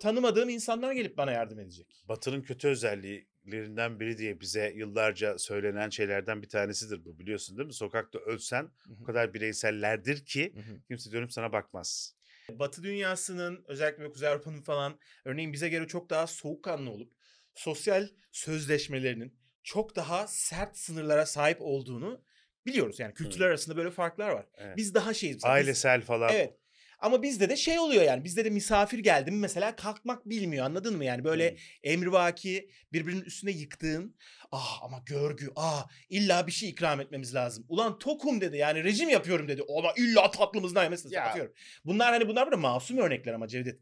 Tanımadığım 0.01 0.49
insanlar 0.49 0.93
gelip 0.93 1.17
bana 1.17 1.33
yardım 1.33 1.59
edecek. 1.59 1.87
Batı'nın 2.09 2.43
kötü 2.43 2.69
özelliklerinden 2.69 4.01
biri 4.01 4.19
diye 4.19 4.41
bize 4.41 4.73
yıllarca 4.77 5.39
söylenen 5.39 5.89
şeylerden 5.91 6.43
bir 6.43 6.49
tanesidir 6.49 7.05
bu 7.05 7.19
biliyorsun 7.19 7.59
değil 7.59 7.67
mi? 7.67 7.73
Sokakta 7.75 8.19
ölsen 8.19 8.71
o 9.03 9.05
kadar 9.05 9.35
bireysellerdir 9.35 10.25
ki 10.25 10.55
kimse 10.89 11.13
dönüp 11.13 11.33
sana 11.33 11.53
bakmaz. 11.53 12.15
Batı 12.51 12.83
dünyasının 12.83 13.65
özellikle 13.69 14.11
Kuzey 14.11 14.29
Avrupa'nın 14.29 14.63
falan 14.63 14.99
örneğin 15.25 15.53
bize 15.53 15.69
göre 15.69 15.87
çok 15.87 16.11
daha 16.11 16.27
soğukkanlı 16.27 16.91
olup 16.91 17.13
sosyal 17.55 18.09
sözleşmelerinin 18.33 19.39
çok 19.63 19.97
daha 19.97 20.27
sert 20.27 20.79
sınırlara 20.79 21.27
sahip 21.27 21.59
olduğunu 21.61 22.25
biliyoruz. 22.67 23.01
Yani 23.01 23.15
kültürler 23.15 23.47
arasında 23.47 23.77
böyle 23.77 23.91
farklar 23.91 24.29
var. 24.31 24.47
Evet. 24.57 24.77
Biz 24.77 24.95
daha 24.95 25.15
şeyiz. 25.15 25.37
mesela 25.37 25.55
biz- 25.57 25.65
Ailesel 25.67 26.01
falan. 26.03 26.31
Evet. 26.33 26.59
Ama 26.99 27.23
bizde 27.23 27.49
de 27.49 27.57
şey 27.57 27.79
oluyor 27.79 28.03
yani. 28.03 28.25
Bizde 28.25 28.45
de 28.45 28.51
misafir 28.51 28.99
geldi 28.99 29.31
mi 29.31 29.37
mesela 29.39 29.77
kalkmak 29.77 30.29
bilmiyor 30.29 30.65
anladın 30.67 30.97
mı? 30.97 31.05
Yani 31.05 31.25
böyle 31.25 31.51
Hmm. 31.51 31.59
emrivaki 31.83 32.71
birbirinin 32.93 33.23
üstüne 33.23 33.51
yıktığın 33.51 34.17
ah 34.53 34.83
ama 34.83 35.03
görgü 35.07 35.51
ah 35.57 35.89
illa 36.09 36.47
bir 36.47 36.53
şey 36.53 36.69
ikram 36.69 37.01
etmemiz 37.01 37.35
lazım. 37.35 37.65
Ulan 37.69 37.99
tokum 37.99 38.41
dedi 38.41 38.57
yani 38.57 38.85
rejim 38.85 39.09
yapıyorum 39.09 39.49
dedi. 39.49 39.63
Ama 39.79 39.93
illa 39.97 40.31
tatlımızdan 40.31 40.83
yemesi 40.85 41.15
Ya. 41.15 41.25
atıyorum. 41.25 41.53
Bunlar 41.85 42.13
hani 42.13 42.29
bunlar 42.29 42.47
böyle 42.47 42.57
masum 42.61 42.99
örnekler 42.99 43.33
ama 43.33 43.49
Cevdet. 43.49 43.81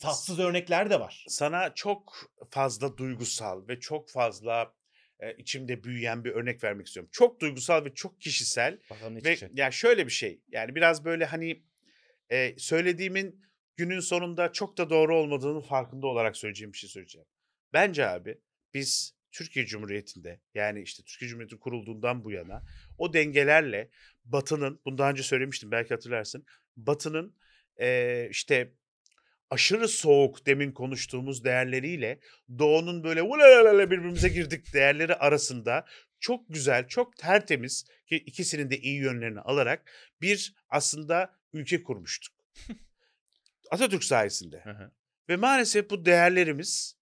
Tatsız 0.00 0.38
örnekler 0.38 0.90
de 0.90 1.00
var. 1.00 1.24
Sana 1.28 1.74
çok 1.74 2.16
fazla 2.50 2.96
duygusal 2.96 3.68
ve 3.68 3.80
çok 3.80 4.10
fazla 4.10 4.72
e, 5.20 5.34
içimde 5.34 5.84
büyüyen 5.84 6.24
bir 6.24 6.30
örnek 6.30 6.64
vermek 6.64 6.86
istiyorum. 6.86 7.10
Çok 7.12 7.40
duygusal 7.40 7.84
ve 7.84 7.94
çok 7.94 8.20
kişisel 8.20 8.78
Bakalım 8.90 9.14
ne 9.14 9.24
ve 9.24 9.36
ya 9.54 9.70
şöyle 9.70 10.06
bir 10.06 10.12
şey. 10.12 10.40
Yani 10.48 10.74
biraz 10.74 11.04
böyle 11.04 11.24
hani 11.24 11.62
e, 12.30 12.54
söylediğimin 12.58 13.44
günün 13.76 14.00
sonunda 14.00 14.52
çok 14.52 14.78
da 14.78 14.90
doğru 14.90 15.16
olmadığının 15.16 15.60
farkında 15.60 16.06
olarak 16.06 16.36
söyleyeceğim 16.36 16.72
bir 16.72 16.78
şey 16.78 16.90
söyleyeceğim. 16.90 17.26
Bence 17.72 18.06
abi 18.06 18.38
biz 18.74 19.18
Türkiye 19.32 19.66
Cumhuriyeti'nde 19.66 20.40
yani 20.54 20.82
işte 20.82 21.02
Türkiye 21.02 21.28
Cumhuriyeti 21.28 21.58
kurulduğundan 21.58 22.24
bu 22.24 22.30
yana 22.32 22.62
o 22.98 23.12
dengelerle 23.12 23.90
Batı'nın, 24.24 24.80
bunu 24.84 24.98
daha 24.98 25.10
önce 25.10 25.22
söylemiştim 25.22 25.70
belki 25.70 25.94
hatırlarsın, 25.94 26.46
Batı'nın 26.76 27.36
e, 27.80 28.28
işte 28.30 28.72
aşırı 29.50 29.88
soğuk 29.88 30.46
demin 30.46 30.72
konuştuğumuz 30.72 31.44
değerleriyle 31.44 32.20
Doğu'nun 32.58 33.04
böyle 33.04 33.22
"Ulalala" 33.22 33.90
birbirimize 33.90 34.28
girdik 34.28 34.72
değerleri 34.74 35.14
arasında 35.14 35.84
çok 36.20 36.44
güzel, 36.48 36.88
çok 36.88 37.16
tertemiz 37.16 37.84
ki 38.06 38.16
ikisinin 38.16 38.70
de 38.70 38.78
iyi 38.78 39.00
yönlerini 39.00 39.40
alarak 39.40 39.92
bir 40.20 40.54
aslında 40.68 41.34
ülke 41.52 41.82
kurmuştuk. 41.82 42.34
Atatürk 43.70 44.04
sayesinde. 44.04 44.60
Hı 44.64 44.70
hı. 44.70 44.90
Ve 45.28 45.36
maalesef 45.36 45.90
bu 45.90 46.04
değerlerimiz 46.04 46.96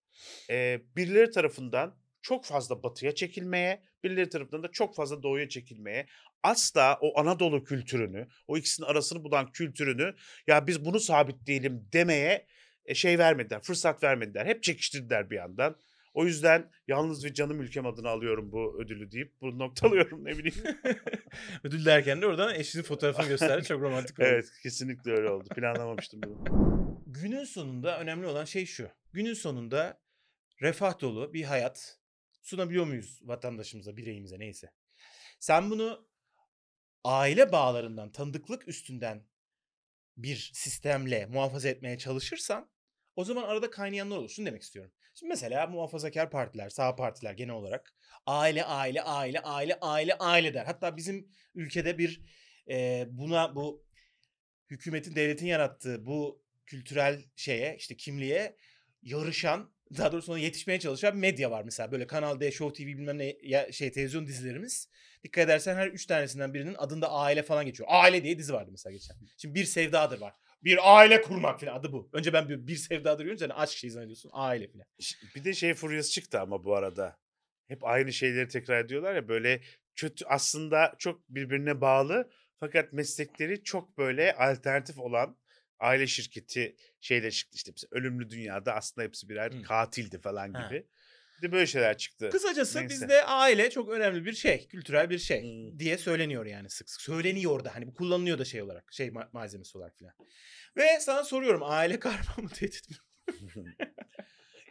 e, 0.50 0.80
birileri 0.96 1.30
tarafından 1.30 1.96
çok 2.27 2.45
fazla 2.45 2.83
batıya 2.83 3.15
çekilmeye, 3.15 3.83
birileri 4.05 4.29
tarafından 4.29 4.62
da 4.62 4.71
çok 4.71 4.95
fazla 4.95 5.23
doğuya 5.23 5.49
çekilmeye, 5.49 6.07
asla 6.43 6.99
o 7.01 7.21
Anadolu 7.21 7.65
kültürünü, 7.65 8.29
o 8.49 8.57
ikisinin 8.57 8.87
arasını 8.87 9.25
bulan 9.25 9.53
kültürünü 9.53 10.15
ya 10.47 10.67
biz 10.67 10.85
bunu 10.85 11.01
sabitleyelim 11.01 11.89
demeye 11.93 12.47
e, 12.85 12.95
şey 12.95 13.19
vermediler, 13.19 13.62
fırsat 13.62 14.03
vermediler. 14.03 14.47
Hep 14.47 14.62
çekiştirdiler 14.62 15.31
bir 15.31 15.37
yandan. 15.37 15.77
O 16.15 16.25
yüzden 16.25 16.71
yalnız 16.89 17.25
ve 17.25 17.35
canım 17.35 17.61
ülkem 17.61 17.87
adına 17.87 18.09
alıyorum 18.09 18.53
bu 18.53 18.81
ödülü 18.81 19.11
deyip 19.11 19.33
bunu 19.41 19.59
noktalıyorum 19.65 20.25
ne 20.25 20.39
bileyim. 20.39 20.79
Ödül 21.65 21.85
derken 21.85 22.23
de 22.23 22.27
oradan 22.27 22.55
eşinin 22.55 22.83
fotoğrafını 22.83 23.29
gösterdi. 23.29 23.65
Çok 23.65 23.83
romantik 23.83 24.21
oldu. 24.21 24.29
evet 24.29 24.47
kesinlikle 24.62 25.11
öyle 25.11 25.31
oldu. 25.31 25.49
Planlamamıştım 25.49 26.21
bunu. 26.23 26.45
Günün 27.07 27.45
sonunda 27.45 28.01
önemli 28.01 28.27
olan 28.27 28.45
şey 28.45 28.67
şu. 28.67 28.89
Günün 29.12 29.35
sonunda 29.35 30.01
refah 30.62 31.01
dolu 31.01 31.35
bir 31.35 31.45
hayat 31.45 32.06
sunabiliyor 32.46 32.87
muyuz 32.87 33.20
vatandaşımıza, 33.22 33.96
bireyimize 33.96 34.38
neyse. 34.38 34.70
Sen 35.40 35.70
bunu 35.70 36.09
aile 37.04 37.52
bağlarından, 37.52 38.12
tanıdıklık 38.12 38.68
üstünden 38.68 39.26
bir 40.16 40.50
sistemle 40.54 41.26
muhafaza 41.26 41.68
etmeye 41.68 41.98
çalışırsan 41.98 42.70
o 43.16 43.24
zaman 43.24 43.42
arada 43.42 43.70
kaynayanlar 43.70 44.16
olur. 44.16 44.28
Şunu 44.28 44.46
demek 44.46 44.62
istiyorum. 44.62 44.92
Şimdi 45.14 45.28
mesela 45.28 45.66
muhafazakar 45.66 46.30
partiler, 46.30 46.68
sağ 46.68 46.96
partiler 46.96 47.32
genel 47.32 47.54
olarak 47.54 47.94
aile, 48.26 48.64
aile, 48.64 49.02
aile, 49.02 49.40
aile, 49.40 49.78
aile, 49.80 50.14
aile 50.14 50.54
der. 50.54 50.64
Hatta 50.64 50.96
bizim 50.96 51.28
ülkede 51.54 51.98
bir 51.98 52.22
e, 52.70 53.06
buna 53.09 53.54
bu 53.54 53.87
hükümetin, 54.70 55.14
devletin 55.14 55.46
yarattığı 55.46 56.06
bu 56.06 56.42
kültürel 56.66 57.24
şeye, 57.37 57.76
işte 57.76 57.96
kimliğe 57.96 58.56
yarışan, 59.02 59.76
daha 59.99 60.12
doğrusu 60.12 60.33
ona 60.33 60.38
yetişmeye 60.38 60.81
çalışan 60.81 61.16
medya 61.16 61.51
var 61.51 61.62
mesela. 61.64 61.92
Böyle 61.92 62.07
Kanal 62.07 62.40
D, 62.40 62.53
Show 62.53 62.85
TV 62.85 62.88
bilmem 62.88 63.18
ne 63.18 63.37
ya, 63.42 63.72
şey 63.72 63.92
televizyon 63.92 64.27
dizilerimiz. 64.27 64.88
Dikkat 65.25 65.44
edersen 65.44 65.77
her 65.77 65.88
üç 65.88 66.07
tanesinden 66.07 66.55
birinin 66.55 66.75
adında 66.79 67.11
aile 67.11 67.42
falan 67.42 67.66
geçiyor. 67.66 67.88
Aile 67.92 68.22
diye 68.25 68.38
dizi 68.38 68.53
vardı 68.53 68.68
mesela 68.70 68.92
geçen. 68.92 69.16
Şimdi 69.37 69.55
Bir 69.55 69.64
Sevdadır 69.64 70.20
var. 70.20 70.35
Bir 70.64 70.96
aile 70.96 71.22
kurmak 71.22 71.61
falan 71.61 71.75
adı 71.75 71.92
bu. 71.92 72.11
Önce 72.12 72.33
ben 72.33 72.49
bir, 72.49 72.66
bir 72.66 72.77
sevdadır 72.77 73.25
görünce 73.25 73.44
hani 73.44 73.55
aşk 73.55 73.79
şeyi 73.79 73.90
zannediyorsun. 73.90 74.31
Aile 74.33 74.68
falan. 74.68 74.87
Bir 75.35 75.44
de 75.44 75.55
şey 75.55 75.75
furyası 75.75 76.11
çıktı 76.11 76.40
ama 76.40 76.64
bu 76.64 76.75
arada. 76.77 77.18
Hep 77.68 77.85
aynı 77.85 78.12
şeyleri 78.12 78.49
tekrar 78.49 78.85
ediyorlar 78.85 79.14
ya 79.14 79.29
böyle 79.29 79.61
kötü 79.96 80.25
aslında 80.25 80.94
çok 80.99 81.29
birbirine 81.29 81.81
bağlı 81.81 82.31
fakat 82.61 82.92
meslekleri 82.92 83.62
çok 83.62 83.99
böyle 83.99 84.35
alternatif 84.35 84.99
olan 84.99 85.37
aile 85.81 86.07
şirketi 86.07 86.77
şeyler 87.01 87.31
çıktı 87.31 87.57
işte 87.57 87.71
mesela 87.75 87.89
ölümlü 87.91 88.31
dünyada 88.31 88.75
aslında 88.75 89.05
hepsi 89.07 89.29
birer 89.29 89.53
Hı. 89.53 89.62
katildi 89.62 90.19
falan 90.19 90.55
Ha. 90.55 90.67
gibi. 90.67 90.87
Bir 91.39 91.43
de 91.49 91.53
böyle 91.53 91.67
şeyler 91.67 91.99
çıktı. 91.99 92.31
Kısacası 92.31 92.79
Neyse. 92.79 92.89
bizde 92.95 93.25
aile 93.25 93.71
çok 93.71 93.89
önemli 93.91 94.25
bir 94.25 94.33
şey. 94.33 94.69
Kültürel 94.69 95.11
bir 95.11 95.19
şey 95.19 95.43
Hmm. 95.43 95.79
diye 95.79 95.99
söyleniyor 95.99 96.47
yani 96.47 96.71
sık 96.71 96.91
sık. 96.91 97.01
Söyleniyor 97.01 97.65
da 97.65 97.75
hani 97.75 97.87
bu 97.87 97.95
kullanılıyor 97.95 98.39
da 98.39 98.45
şey 98.45 98.62
olarak. 98.62 98.93
Şey 98.93 99.09
ma- 99.09 99.29
malzemesi 99.33 99.79
olarak 99.79 99.99
falan. 99.99 100.12
Ve 100.77 101.01
sana 101.01 101.25
soruyorum 101.25 101.62
aile 101.65 102.01
karma 102.01 102.35
mı 102.43 102.49
tehdit 102.49 102.91
mi? 102.91 102.97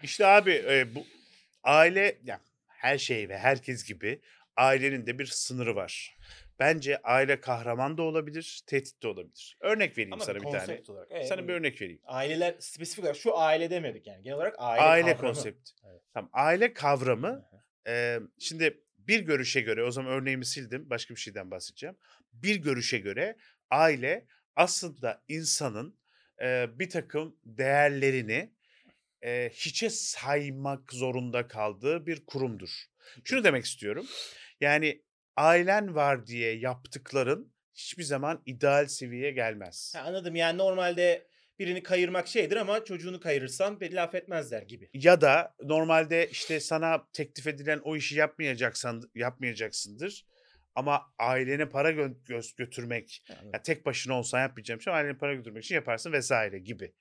İşte 0.04 0.26
abi 0.26 0.52
e, 0.52 0.96
bu 0.96 1.06
aile 1.64 2.20
ya 2.24 2.42
her 2.68 2.98
şey 2.98 3.30
ve 3.30 3.38
herkes 3.38 3.84
gibi 3.86 4.22
ailenin 4.58 5.06
de 5.06 5.20
bir 5.20 5.26
sınırı 5.26 5.76
var. 5.76 6.18
Bence 6.60 6.98
aile 7.04 7.40
kahraman 7.42 7.98
da 7.98 8.02
olabilir, 8.02 8.62
tehdit 8.68 9.04
de 9.04 9.08
olabilir. 9.08 9.58
Örnek 9.62 9.92
vereyim 9.98 10.14
Ama 10.14 10.24
sana 10.24 10.36
bir 10.36 10.44
tane. 10.44 10.82
olarak. 10.90 11.08
Evet, 11.12 11.28
Sana 11.28 11.42
bir 11.44 11.48
buyurun. 11.48 11.60
örnek 11.64 11.82
vereyim. 11.82 12.02
Aileler 12.06 12.56
spesifik 12.60 13.04
olarak 13.04 13.18
şu 13.18 13.38
aile 13.38 13.70
demedik 13.70 14.08
yani. 14.08 14.24
Genel 14.24 14.38
olarak 14.38 14.56
aile, 14.58 14.82
Aile, 14.82 15.16
kavramı. 15.16 15.34
konsepti. 15.34 15.72
Evet. 15.90 16.02
Tamam, 16.14 16.30
aile 16.34 16.74
kavramı 16.74 17.50
e, 17.88 18.20
şimdi 18.40 18.82
bir 18.98 19.20
görüşe 19.20 19.62
göre 19.62 19.84
o 19.84 19.92
zaman 19.92 20.12
örneğimi 20.12 20.46
sildim 20.46 20.90
başka 20.90 21.16
bir 21.16 21.20
şeyden 21.20 21.52
bahsedeceğim. 21.52 21.96
Bir 22.34 22.56
görüşe 22.56 22.98
göre 22.98 23.38
aile 23.70 24.26
aslında 24.56 25.24
insanın 25.28 26.00
e, 26.42 26.68
bir 26.80 26.90
takım 26.90 27.36
değerlerini 27.46 28.54
e, 29.22 29.50
hiçe 29.54 29.90
saymak 29.90 30.94
zorunda 30.94 31.48
kaldığı 31.48 32.06
bir 32.06 32.26
kurumdur. 32.26 32.70
Şunu 33.24 33.44
demek 33.44 33.66
istiyorum. 33.66 34.06
Yani 34.66 35.02
ailen 35.36 35.96
var 35.96 36.28
diye 36.28 36.58
yaptıkların 36.58 37.54
hiçbir 37.74 38.04
zaman 38.04 38.42
ideal 38.46 38.88
seviyeye 38.88 39.32
gelmez. 39.32 39.94
Ha, 39.96 40.02
anladım 40.02 40.36
yani 40.36 40.58
normalde 40.58 41.28
birini 41.60 41.84
kayırmak 41.84 42.28
şeydir 42.28 42.58
ama 42.58 42.84
çocuğunu 42.86 43.20
kayırırsan 43.20 43.80
bir 43.80 43.92
laf 43.94 44.16
etmezler 44.16 44.62
gibi. 44.62 44.90
Ya 44.94 45.22
da 45.22 45.56
normalde 45.64 46.30
işte 46.32 46.60
sana 46.60 47.08
teklif 47.14 47.48
edilen 47.48 47.80
o 47.84 47.96
işi 47.96 48.16
yapmayacaksan 48.16 49.02
yapmayacaksındır. 49.16 50.26
Ama 50.76 51.02
ailene 51.20 51.70
para 51.70 51.92
gö- 51.92 52.24
gö- 52.24 52.56
götürmek, 52.58 53.24
Ha, 53.28 53.34
anladım. 53.34 53.52
ya 53.54 53.62
tek 53.62 53.86
başına 53.86 54.20
olsan 54.20 54.40
yapmayacağım 54.42 54.82
şey 54.82 54.94
ailene 54.94 55.18
para 55.18 55.34
götürmek 55.34 55.64
için 55.64 55.76
yaparsın 55.76 56.12
vesaire 56.12 56.60
gibi. 56.60 56.94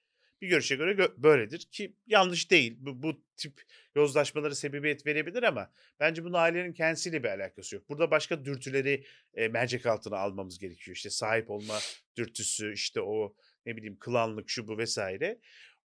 Bir 0.44 0.48
görüşe 0.48 0.76
göre 0.76 0.92
gö- 0.92 1.22
böyledir 1.22 1.58
ki 1.58 1.96
yanlış 2.06 2.50
değil. 2.50 2.76
Bu, 2.78 3.02
bu 3.02 3.22
tip 3.36 3.62
yozlaşmaları 3.94 4.56
sebebiyet 4.56 5.06
verebilir 5.06 5.42
ama 5.42 5.70
bence 6.00 6.24
bunun 6.24 6.32
ailenin 6.32 6.72
kendisiyle 6.72 7.22
bir 7.22 7.28
alakası 7.28 7.74
yok. 7.74 7.88
Burada 7.88 8.10
başka 8.10 8.44
dürtüleri 8.44 9.06
e, 9.34 9.48
mercek 9.48 9.86
altına 9.86 10.16
almamız 10.16 10.58
gerekiyor. 10.58 10.96
İşte 10.96 11.10
sahip 11.10 11.50
olma 11.50 11.78
dürtüsü, 12.16 12.72
işte 12.72 13.00
o 13.00 13.36
ne 13.66 13.76
bileyim 13.76 13.98
klanlık 14.00 14.50
şu 14.50 14.68
bu 14.68 14.78
vesaire. 14.78 15.38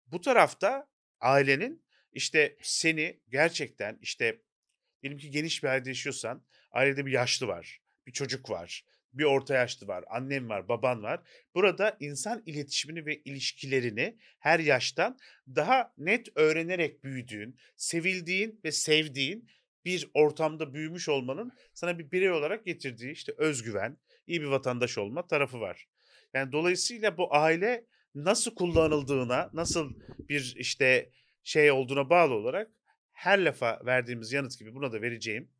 Bu 0.07 0.21
tarafta 0.21 0.89
ailenin 1.21 1.85
işte 2.13 2.57
seni 2.63 3.21
gerçekten 3.29 3.99
işte 4.03 4.43
diyelim 5.03 5.19
ki 5.19 5.31
geniş 5.31 5.63
bir 5.63 5.69
ailede 5.69 5.89
yaşıyorsan 5.89 6.45
ailede 6.71 7.07
bir 7.07 7.13
yaşlı 7.13 7.47
var, 7.47 7.81
bir 8.07 8.13
çocuk 8.13 8.51
var, 8.51 8.85
bir 9.13 9.25
orta 9.25 9.55
yaşlı 9.55 9.89
var, 9.89 10.05
annem 10.11 10.49
var, 10.49 10.69
baban 10.69 11.03
var. 11.03 11.21
Burada 11.55 11.97
insan 12.01 12.43
iletişimini 12.47 13.07
ve 13.07 13.17
ilişkilerini 13.17 14.19
her 14.39 14.59
yaştan 14.59 15.19
daha 15.49 15.93
net 15.99 16.29
öğrenerek 16.35 17.05
büyüdüğün, 17.05 17.59
sevildiğin 17.77 18.61
ve 18.65 18.73
sevdiğin 18.73 19.49
bir 19.85 20.11
ortamda 20.15 20.75
büyümüş 20.75 21.09
olmanın 21.09 21.53
sana 21.75 21.99
bir 21.99 22.11
birey 22.11 22.31
olarak 22.31 22.67
getirdiği 22.67 23.13
işte 23.13 23.33
özgüven, 23.39 23.99
iyi 24.27 24.41
bir 24.41 24.47
vatandaş 24.47 24.99
olma 24.99 25.27
tarafı 25.27 25.61
var. 25.61 25.89
Yani 26.35 26.53
dolayısıyla 26.53 27.17
bu 27.17 27.35
aile 27.35 27.85
nasıl 28.15 28.55
kullanıldığına, 28.55 29.51
nasıl 29.53 29.95
bir 30.29 30.55
işte 30.59 31.11
şey 31.45 31.71
olduğuna 31.71 32.11
bağlı 32.11 32.35
olarak 32.35 32.71
her 33.13 33.39
lafa 33.39 33.81
verdiğimiz 33.87 34.33
yanıt 34.33 34.59
gibi 34.59 34.75
buna 34.75 34.93
da 34.93 35.03
vereceğim 35.03 35.51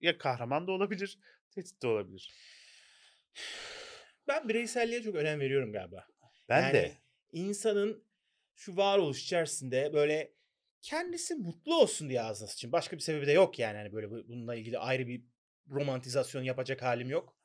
ya 0.00 0.18
kahraman 0.18 0.66
da 0.66 0.72
olabilir, 0.72 1.18
tehdit 1.54 1.82
de 1.82 1.86
olabilir. 1.86 2.32
Ben 4.28 4.48
bireyselliğe 4.48 5.02
çok 5.02 5.14
önem 5.14 5.40
veriyorum 5.40 5.72
galiba. 5.72 6.06
Ben 6.48 6.62
yani 6.62 6.72
de. 6.72 6.92
insanın 7.32 8.04
şu 8.54 8.76
varoluş 8.76 9.22
içerisinde 9.22 9.92
böyle 9.92 10.34
kendisi 10.82 11.34
mutlu 11.34 11.74
olsun 11.74 12.08
diye 12.08 12.22
ağzına 12.22 12.48
sıçayım. 12.48 12.72
Başka 12.72 12.96
bir 12.96 13.02
sebebi 13.02 13.26
de 13.26 13.32
yok 13.32 13.58
yani. 13.58 13.76
Hani 13.76 13.92
böyle 13.92 14.10
bu- 14.10 14.28
bununla 14.28 14.54
ilgili 14.54 14.78
ayrı 14.78 15.06
bir 15.06 15.24
romantizasyon 15.70 16.42
yapacak 16.42 16.82
halim 16.82 17.10
yok. 17.10 17.36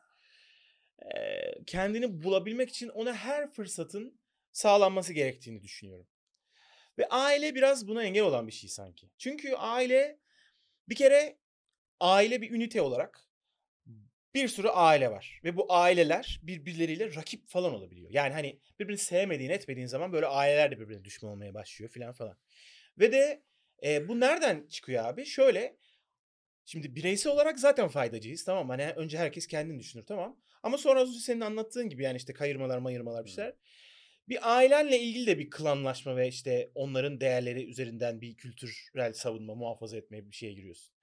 Ee, 1.01 1.63
kendini 1.67 2.23
bulabilmek 2.23 2.69
için 2.69 2.89
ona 2.89 3.13
her 3.15 3.51
fırsatın 3.51 4.19
sağlanması 4.51 5.13
gerektiğini 5.13 5.61
düşünüyorum. 5.61 6.07
Ve 6.97 7.07
aile 7.07 7.55
biraz 7.55 7.87
buna 7.87 8.03
engel 8.03 8.23
olan 8.23 8.47
bir 8.47 8.51
şey 8.51 8.69
sanki. 8.69 9.09
Çünkü 9.17 9.53
aile 9.55 10.19
bir 10.89 10.95
kere 10.95 11.37
aile 11.99 12.41
bir 12.41 12.51
ünite 12.51 12.81
olarak 12.81 13.26
bir 14.43 14.47
sürü 14.47 14.67
aile 14.67 15.11
var. 15.11 15.41
Ve 15.43 15.57
bu 15.57 15.73
aileler 15.73 16.39
birbirleriyle 16.43 17.15
rakip 17.15 17.47
falan 17.47 17.73
olabiliyor. 17.73 18.09
Yani 18.11 18.33
hani 18.33 18.59
birbirini 18.79 18.97
sevmediğin 18.97 19.49
etmediğin 19.49 19.87
zaman 19.87 20.13
böyle 20.13 20.25
aileler 20.25 20.71
de 20.71 20.79
birbirine 20.79 21.03
düşman 21.05 21.31
olmaya 21.31 21.53
başlıyor 21.53 21.91
filan 21.91 22.13
falan. 22.13 22.37
Ve 22.99 23.11
de 23.11 23.43
e, 23.83 24.07
bu 24.07 24.19
nereden 24.19 24.67
çıkıyor 24.67 25.05
abi? 25.05 25.25
Şöyle 25.25 25.77
şimdi 26.65 26.95
bireysel 26.95 27.33
olarak 27.33 27.59
zaten 27.59 27.87
faydacıyız 27.87 28.43
tamam 28.43 28.67
mı? 28.67 28.71
Hani 28.71 28.91
önce 28.91 29.17
herkes 29.17 29.47
kendini 29.47 29.79
düşünür 29.79 30.05
tamam. 30.05 30.39
Ama 30.63 30.77
sonra 30.77 30.99
az 31.01 31.09
önce 31.09 31.19
senin 31.19 31.41
anlattığın 31.41 31.89
gibi 31.89 32.03
yani 32.03 32.17
işte 32.17 32.33
kayırmalar 32.33 32.77
mayırmalar 32.77 33.25
bir 33.25 33.29
şeyler. 33.29 33.53
bir 34.29 34.55
ailenle 34.57 34.99
ilgili 34.99 35.27
de 35.27 35.39
bir 35.39 35.49
klanlaşma 35.49 36.17
ve 36.17 36.27
işte 36.27 36.71
onların 36.75 37.21
değerleri 37.21 37.69
üzerinden 37.69 38.21
bir 38.21 38.37
kültürel 38.37 39.13
savunma, 39.13 39.55
muhafaza 39.55 39.97
etmeye 39.97 40.29
bir 40.29 40.35
şeye 40.35 40.53
giriyorsun. 40.53 40.93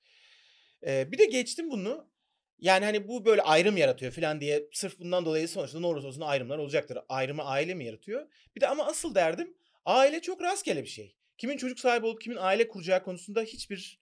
Ee, 0.86 1.12
bir 1.12 1.18
de 1.18 1.24
geçtim 1.24 1.70
bunu. 1.70 2.10
Yani 2.58 2.84
hani 2.84 3.08
bu 3.08 3.24
böyle 3.24 3.42
ayrım 3.42 3.76
yaratıyor 3.76 4.12
falan 4.12 4.40
diye 4.40 4.64
sırf 4.72 4.98
bundan 4.98 5.24
dolayı 5.24 5.48
sonuçta 5.48 5.80
ne 5.80 5.86
olursa 5.86 6.08
olsun 6.08 6.20
ayrımlar 6.20 6.58
olacaktır. 6.58 6.98
Ayrımı 7.08 7.44
aile 7.44 7.74
mi 7.74 7.84
yaratıyor? 7.84 8.26
Bir 8.56 8.60
de 8.60 8.68
ama 8.68 8.86
asıl 8.86 9.14
derdim 9.14 9.54
aile 9.84 10.20
çok 10.20 10.42
rastgele 10.42 10.82
bir 10.82 10.88
şey. 10.88 11.16
Kimin 11.38 11.56
çocuk 11.56 11.80
sahibi 11.80 12.06
olup 12.06 12.20
kimin 12.20 12.36
aile 12.36 12.68
kuracağı 12.68 13.02
konusunda 13.04 13.42
hiçbir 13.42 14.00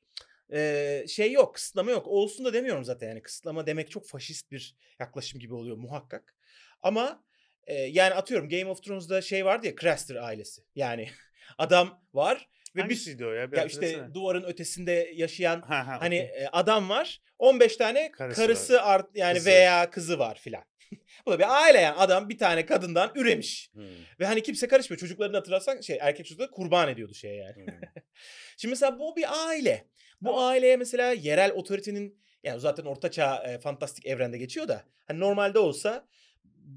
e, 0.53 1.05
şey 1.09 1.33
yok, 1.33 1.55
kısıtlama 1.55 1.91
yok. 1.91 2.07
Olsun 2.07 2.45
da 2.45 2.53
demiyorum 2.53 2.85
zaten 2.85 3.09
yani 3.09 3.23
kısıtlama 3.23 3.67
demek 3.67 3.91
çok 3.91 4.09
faşist 4.09 4.51
bir 4.51 4.77
yaklaşım 4.99 5.41
gibi 5.41 5.55
oluyor 5.55 5.77
muhakkak. 5.77 6.35
Ama 6.83 7.25
e, 7.67 7.75
yani 7.75 8.15
atıyorum 8.15 8.49
Game 8.49 8.67
of 8.67 8.83
Thrones'da 8.83 9.23
şey 9.23 9.45
vardı 9.45 9.67
ya 9.67 9.77
Craster 9.77 10.17
ailesi. 10.17 10.62
Yani 10.75 11.09
adam 11.59 12.03
var 12.15 12.49
ve 12.74 12.76
bir 12.76 12.80
Hangisiydi 12.80 13.26
o 13.26 13.30
ya? 13.32 13.52
Bir 13.52 13.56
ya 13.56 13.64
işte 13.64 13.87
hatırlasana. 13.87 14.14
duvarın 14.14 14.42
ötesinde 14.42 15.11
yaşayan 15.14 15.61
Ha, 15.61 15.87
ha, 15.87 15.96
hani 16.00 16.28
okey. 16.30 16.44
e, 16.44 16.48
adam 16.52 16.88
var. 16.90 17.20
15 17.38 17.76
tane 17.76 18.11
Karısı 18.11 18.40
karısı, 18.40 18.72
var. 18.74 18.80
art 18.85 19.06
yani 19.14 19.35
Kızı. 19.35 19.50
veya 19.50 19.90
kızı 19.90 20.18
var 20.18 20.38
filan. 20.38 20.64
Bu 21.26 21.30
da 21.32 21.38
bir 21.38 21.62
aile 21.62 21.78
yani 21.80 21.96
adam 21.96 22.28
bir 22.28 22.38
tane 22.38 22.66
kadından 22.66 23.12
üremiş. 23.14 23.70
Hmm, 23.72 23.85
Ve 24.20 24.26
hani 24.26 24.42
kimse 24.42 24.68
karışmıyor. 24.68 24.98
Çocuklarını 25.00 25.37
hatırlarsan 25.37 25.80
şey 25.80 25.98
erkek 26.00 26.26
çocukları 26.26 26.50
kurban 26.50 26.88
ediyordu 26.88 27.14
şeye 27.14 27.37
yani. 27.37 27.54
hmm. 27.66 27.74
Şimdi 28.56 28.70
mesela 28.72 28.98
bu 28.98 29.16
bir 29.16 29.48
aile. 29.48 29.87
Bu 30.20 30.30
Ama- 30.30 30.48
aileye 30.48 30.76
mesela 30.76 31.12
yerel 31.12 31.50
otoritenin 31.52 32.22
yani 32.44 32.61
zaten 32.61 32.85
ortaçağ 32.85 33.44
e, 33.44 33.58
fantastik 33.58 34.06
evrende 34.06 34.38
geçiyor 34.38 34.68
da 34.68 34.82
hani 35.06 35.20
normalde 35.20 35.58
olsa 35.58 36.08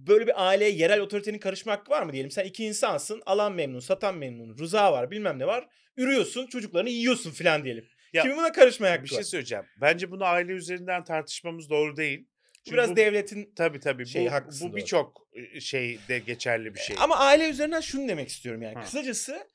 böyle 0.08 0.28
bir 0.28 0.48
aileye 0.48 0.72
yerel 0.72 1.00
otoritenin 1.00 1.40
karışma 1.40 1.72
hakkı 1.72 1.92
var 1.92 2.04
mı 2.04 2.14
diyelim. 2.14 2.32
Sen 2.32 2.46
iki 2.46 2.66
insansın. 2.66 3.22
Alan 3.26 3.54
memnun, 3.54 3.80
satan 3.80 4.18
memnun, 4.18 4.58
rıza 4.58 4.92
var, 4.92 5.12
bilmem 5.12 5.40
ne 5.40 5.48
var. 5.48 5.68
Ürüyorsun, 5.98 6.48
çocuklarını 6.48 6.90
yiyorsun 6.90 7.32
filan 7.32 7.64
diyelim. 7.64 7.86
Ya, 8.14 8.24
Kimin 8.24 8.38
buna 8.38 8.52
karışmaya 8.52 8.92
hakkı 8.92 9.04
bir 9.04 9.10
şey 9.10 9.18
var? 9.18 9.24
söyleyeceğim. 9.24 9.66
Bence 9.82 10.12
bunu 10.12 10.26
aile 10.26 10.52
üzerinden 10.52 11.04
tartışmamız 11.04 11.70
doğru 11.70 11.98
değil. 11.98 12.28
Çünkü 12.66 12.78
Biraz 12.78 12.92
bu, 12.92 12.96
devletin 12.96 13.54
tabii 13.56 13.80
tabii 13.80 14.06
şeyi, 14.06 14.28
bu, 14.28 14.32
haklısın, 14.32 14.72
bu 14.72 14.76
birçok 14.76 15.28
e, 15.34 15.60
şeyde 15.60 16.20
geçerli 16.20 16.76
bir 16.76 16.80
şey. 16.80 16.96
Ama 17.00 17.18
aile 17.18 17.50
üzerinden 17.50 17.82
şunu 17.82 18.08
demek 18.08 18.30
istiyorum 18.30 18.62
yani. 18.62 18.76
Ha. 18.76 18.82
Kısacası 18.82 19.48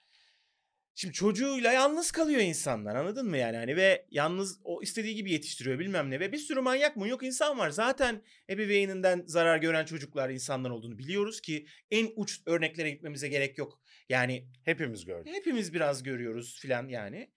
şimdi 0.95 1.15
çocuğuyla 1.15 1.73
yalnız 1.73 2.11
kalıyor 2.11 2.41
insanlar 2.41 2.95
anladın 2.97 3.29
mı 3.29 3.37
yani? 3.37 3.57
Hani 3.57 3.77
ve 3.77 4.07
yalnız 4.11 4.61
o 4.65 4.83
istediği 4.83 5.15
gibi 5.15 5.33
yetiştiriyor 5.33 5.79
bilmem 5.79 6.11
ne 6.11 6.21
ve 6.21 6.33
bir 6.33 6.39
sürü 6.39 6.61
manyak 6.61 6.97
mı 6.97 7.09
yok 7.09 7.23
insan 7.23 7.59
var. 7.59 7.71
Zaten 7.71 8.23
ebeveyninden 8.51 9.23
zarar 9.27 9.59
gören 9.59 9.85
çocuklar 9.85 10.31
insanlar 10.31 10.71
olduğunu 10.71 10.99
biliyoruz 10.99 11.41
ki 11.41 11.67
en 11.91 12.09
uç 12.17 12.41
örneklere 12.47 12.91
gitmemize 12.91 13.29
gerek 13.29 13.59
yok. 13.59 13.83
Yani 14.09 14.49
Hepimiz 14.65 15.05
gördük. 15.05 15.35
hepimiz 15.35 15.75
biraz 15.75 16.03
görüyoruz 16.03 16.59
filan 16.61 16.89
yani. 16.89 17.31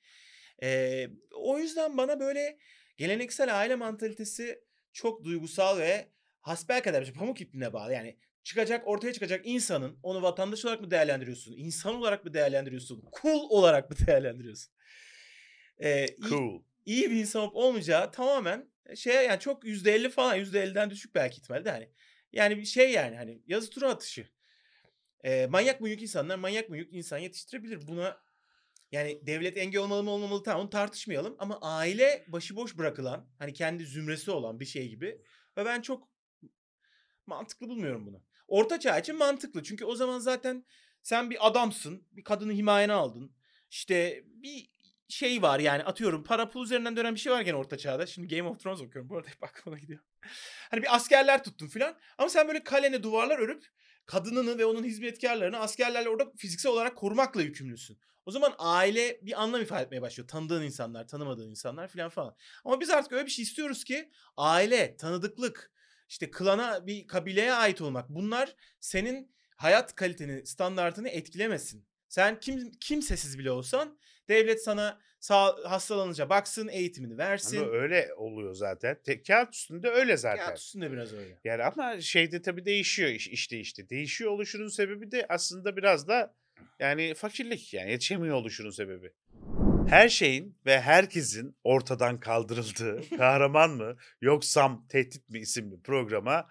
Ee, 0.64 1.08
o 1.36 1.60
yüzden 1.60 1.98
bana 1.98 2.20
böyle 2.20 2.58
geleneksel 2.98 3.60
aile 3.60 3.76
mantalitesi 3.76 4.60
çok 4.94 5.24
duygusal 5.24 5.80
ve 5.80 6.08
hasbelkader 6.42 7.02
bir 7.02 7.06
şey. 7.06 7.16
Pamuk 7.16 7.42
ipliğine 7.42 7.74
bağlı. 7.74 7.94
Yani 7.94 8.18
çıkacak 8.44 8.88
ortaya 8.88 9.14
çıkacak 9.14 9.42
insanın 9.46 10.00
onu 10.04 10.22
vatandaş 10.22 10.66
olarak 10.66 10.82
mı 10.82 10.92
değerlendiriyorsun? 10.92 11.54
insan 11.58 11.96
olarak 11.96 12.26
mı 12.26 12.34
değerlendiriyorsun? 12.34 13.04
Cool 13.22 13.50
olarak 13.50 13.90
mı 13.90 13.96
değerlendiriyorsun? 14.08 14.74
Ee, 15.80 16.06
iyi- 16.06 16.30
Cool. 16.30 16.64
iyi 16.86 17.12
bir 17.12 17.16
insan 17.16 17.42
olup 17.42 17.56
olmayacağı 17.56 18.12
tamamen 18.12 18.72
şey 18.96 19.16
yani 19.26 19.40
çok 19.40 19.66
yüzde 19.66 19.92
elli 19.96 20.10
falan 20.10 20.36
yüzde 20.36 20.62
elliden 20.64 20.90
düşük 20.90 21.16
belki 21.16 21.38
ihtimalle 21.38 21.66
de 21.66 21.72
hani. 21.72 21.90
Yani 22.34 22.58
bir 22.58 22.66
şey 22.66 22.92
yani 22.92 23.16
hani 23.16 23.42
yazı 23.48 23.70
tura 23.70 23.90
atışı. 23.90 24.28
Ee, 25.24 25.48
manyak 25.50 25.82
mıyık 25.82 26.02
insanlar 26.02 26.36
manyak 26.36 26.70
mıyık 26.70 26.94
insan 26.94 27.18
yetiştirebilir. 27.18 27.88
Buna 27.88 28.24
yani 28.92 29.28
devlet 29.28 29.58
engel 29.58 29.82
olmalı 29.82 30.04
mı 30.04 30.12
olmamalı 30.12 30.44
tamam 30.44 30.62
onu 30.62 30.70
tartışmayalım. 30.70 31.36
Ama 31.40 31.60
aile 31.62 32.26
başıboş 32.28 32.78
bırakılan 32.78 33.30
hani 33.40 33.54
kendi 33.54 33.86
zümresi 33.86 34.32
olan 34.32 34.60
bir 34.60 34.66
şey 34.66 34.90
gibi. 34.90 35.22
Ve 35.58 35.66
ben 35.66 35.82
çok 35.82 36.10
mantıklı 37.26 37.70
bulmuyorum 37.70 38.06
bunu. 38.06 38.24
Orta 38.54 38.80
çağ 38.80 39.00
için 39.00 39.16
mantıklı. 39.16 39.64
Çünkü 39.64 39.86
o 39.86 39.96
zaman 39.96 40.20
zaten 40.20 40.66
sen 41.04 41.30
bir 41.30 41.48
adamsın. 41.48 42.08
Bir 42.12 42.24
kadını 42.24 42.54
himayene 42.54 42.94
aldın. 42.94 43.36
İşte 43.70 44.24
bir 44.26 44.70
şey 45.08 45.42
var 45.42 45.60
yani 45.60 45.84
atıyorum 45.84 46.24
para 46.24 46.50
pul 46.50 46.64
üzerinden 46.64 46.98
dönen 46.98 47.16
bir 47.16 47.20
şey 47.20 47.32
var 47.32 47.42
gene 47.42 47.56
orta 47.56 47.78
çağda. 47.78 48.06
Şimdi 48.06 48.36
Game 48.36 48.50
of 48.50 48.60
Thrones 48.60 48.82
okuyorum 48.82 49.10
bu 49.10 49.18
arada 49.18 49.28
hep 49.28 49.44
aklıma 49.44 49.80
gidiyor. 49.80 50.00
Hani 50.72 50.82
bir 50.82 50.96
askerler 50.96 51.44
tuttun 51.44 51.68
filan 51.68 51.98
ama 52.18 52.30
sen 52.30 52.48
böyle 52.48 52.64
kalene 52.64 53.04
duvarlar 53.04 53.40
örüp 53.40 53.66
kadınını 54.06 54.58
ve 54.58 54.66
onun 54.66 54.84
hizmetkarlarını 54.84 55.60
askerlerle 55.60 56.10
orada 56.10 56.32
fiziksel 56.38 56.72
olarak 56.72 56.96
korumakla 56.96 57.42
yükümlüsün. 57.42 58.00
O 58.26 58.32
zaman 58.32 58.54
aile 58.58 59.20
bir 59.22 59.42
anlam 59.42 59.62
ifade 59.62 59.84
etmeye 59.84 60.02
başlıyor. 60.02 60.28
Tanıdığın 60.28 60.64
insanlar, 60.64 61.08
tanımadığın 61.08 61.50
insanlar 61.50 61.88
filan 61.88 62.10
falan. 62.10 62.36
Ama 62.66 62.80
biz 62.80 62.90
artık 62.90 63.12
öyle 63.12 63.26
bir 63.26 63.32
şey 63.32 63.44
istiyoruz 63.44 63.84
ki 63.84 64.12
aile, 64.38 64.98
tanıdıklık, 64.98 65.73
işte 66.14 66.32
klana 66.32 66.88
bir 66.88 67.08
kabileye 67.08 67.54
ait 67.54 67.82
olmak 67.82 68.10
bunlar 68.10 68.56
senin 68.80 69.36
hayat 69.56 69.96
kaliteni, 69.96 70.46
standartını 70.46 71.10
etkilemesin. 71.10 71.86
Sen 72.10 72.40
kim 72.40 72.72
kimsesiz 72.72 73.40
bile 73.40 73.52
olsan 73.52 74.00
devlet 74.30 74.64
sana 74.64 75.00
sağ, 75.20 75.56
hastalanınca 75.66 76.30
baksın, 76.30 76.68
eğitimini 76.68 77.18
versin. 77.18 77.58
Ama 77.58 77.72
öyle 77.72 78.14
oluyor 78.18 78.54
zaten. 78.54 79.02
Te- 79.04 79.24
kağıt 79.24 79.54
üstünde 79.54 79.90
öyle 79.90 80.18
zaten. 80.18 80.46
Kağıt 80.46 80.58
üstünde 80.58 80.92
biraz 80.92 81.14
öyle. 81.14 81.40
Yani 81.44 81.64
ama 81.64 82.02
şeyde 82.02 82.42
tabii 82.42 82.66
değişiyor 82.66 83.10
iş, 83.10 83.28
işte 83.28 83.60
işte. 83.60 83.90
Değişiyor 83.90 84.32
oluşunun 84.32 84.68
sebebi 84.68 85.12
de 85.12 85.26
aslında 85.30 85.78
biraz 85.78 86.08
da 86.08 86.36
yani 86.80 87.14
fakirlik 87.14 87.74
yani 87.74 87.92
yetişemiyor 87.92 88.36
oluşunun 88.36 88.70
sebebi. 88.70 89.14
Her 89.88 90.10
şeyin 90.10 90.58
ve 90.66 90.82
herkesin 90.82 91.58
ortadan 91.64 92.20
kaldırıldığı 92.20 93.02
kahraman 93.18 93.70
mı 93.70 93.98
yoksam 94.22 94.88
tehdit 94.88 95.30
mi 95.30 95.40
isimli 95.40 95.82
programa 95.82 96.48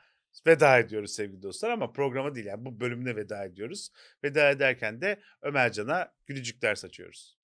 veda 0.47 0.79
ediyoruz 0.79 1.15
sevgili 1.15 1.43
dostlar 1.43 1.71
ama 1.71 1.93
programa 1.93 2.35
değil 2.35 2.47
yani 2.47 2.65
bu 2.65 2.81
bölümüne 2.81 3.17
veda 3.17 3.45
ediyoruz. 3.45 3.91
Veda 4.25 4.51
ederken 4.51 5.01
de 5.01 5.21
Ömercan'a 5.43 6.13
gülücükler 6.27 6.75
saçıyoruz. 6.75 7.42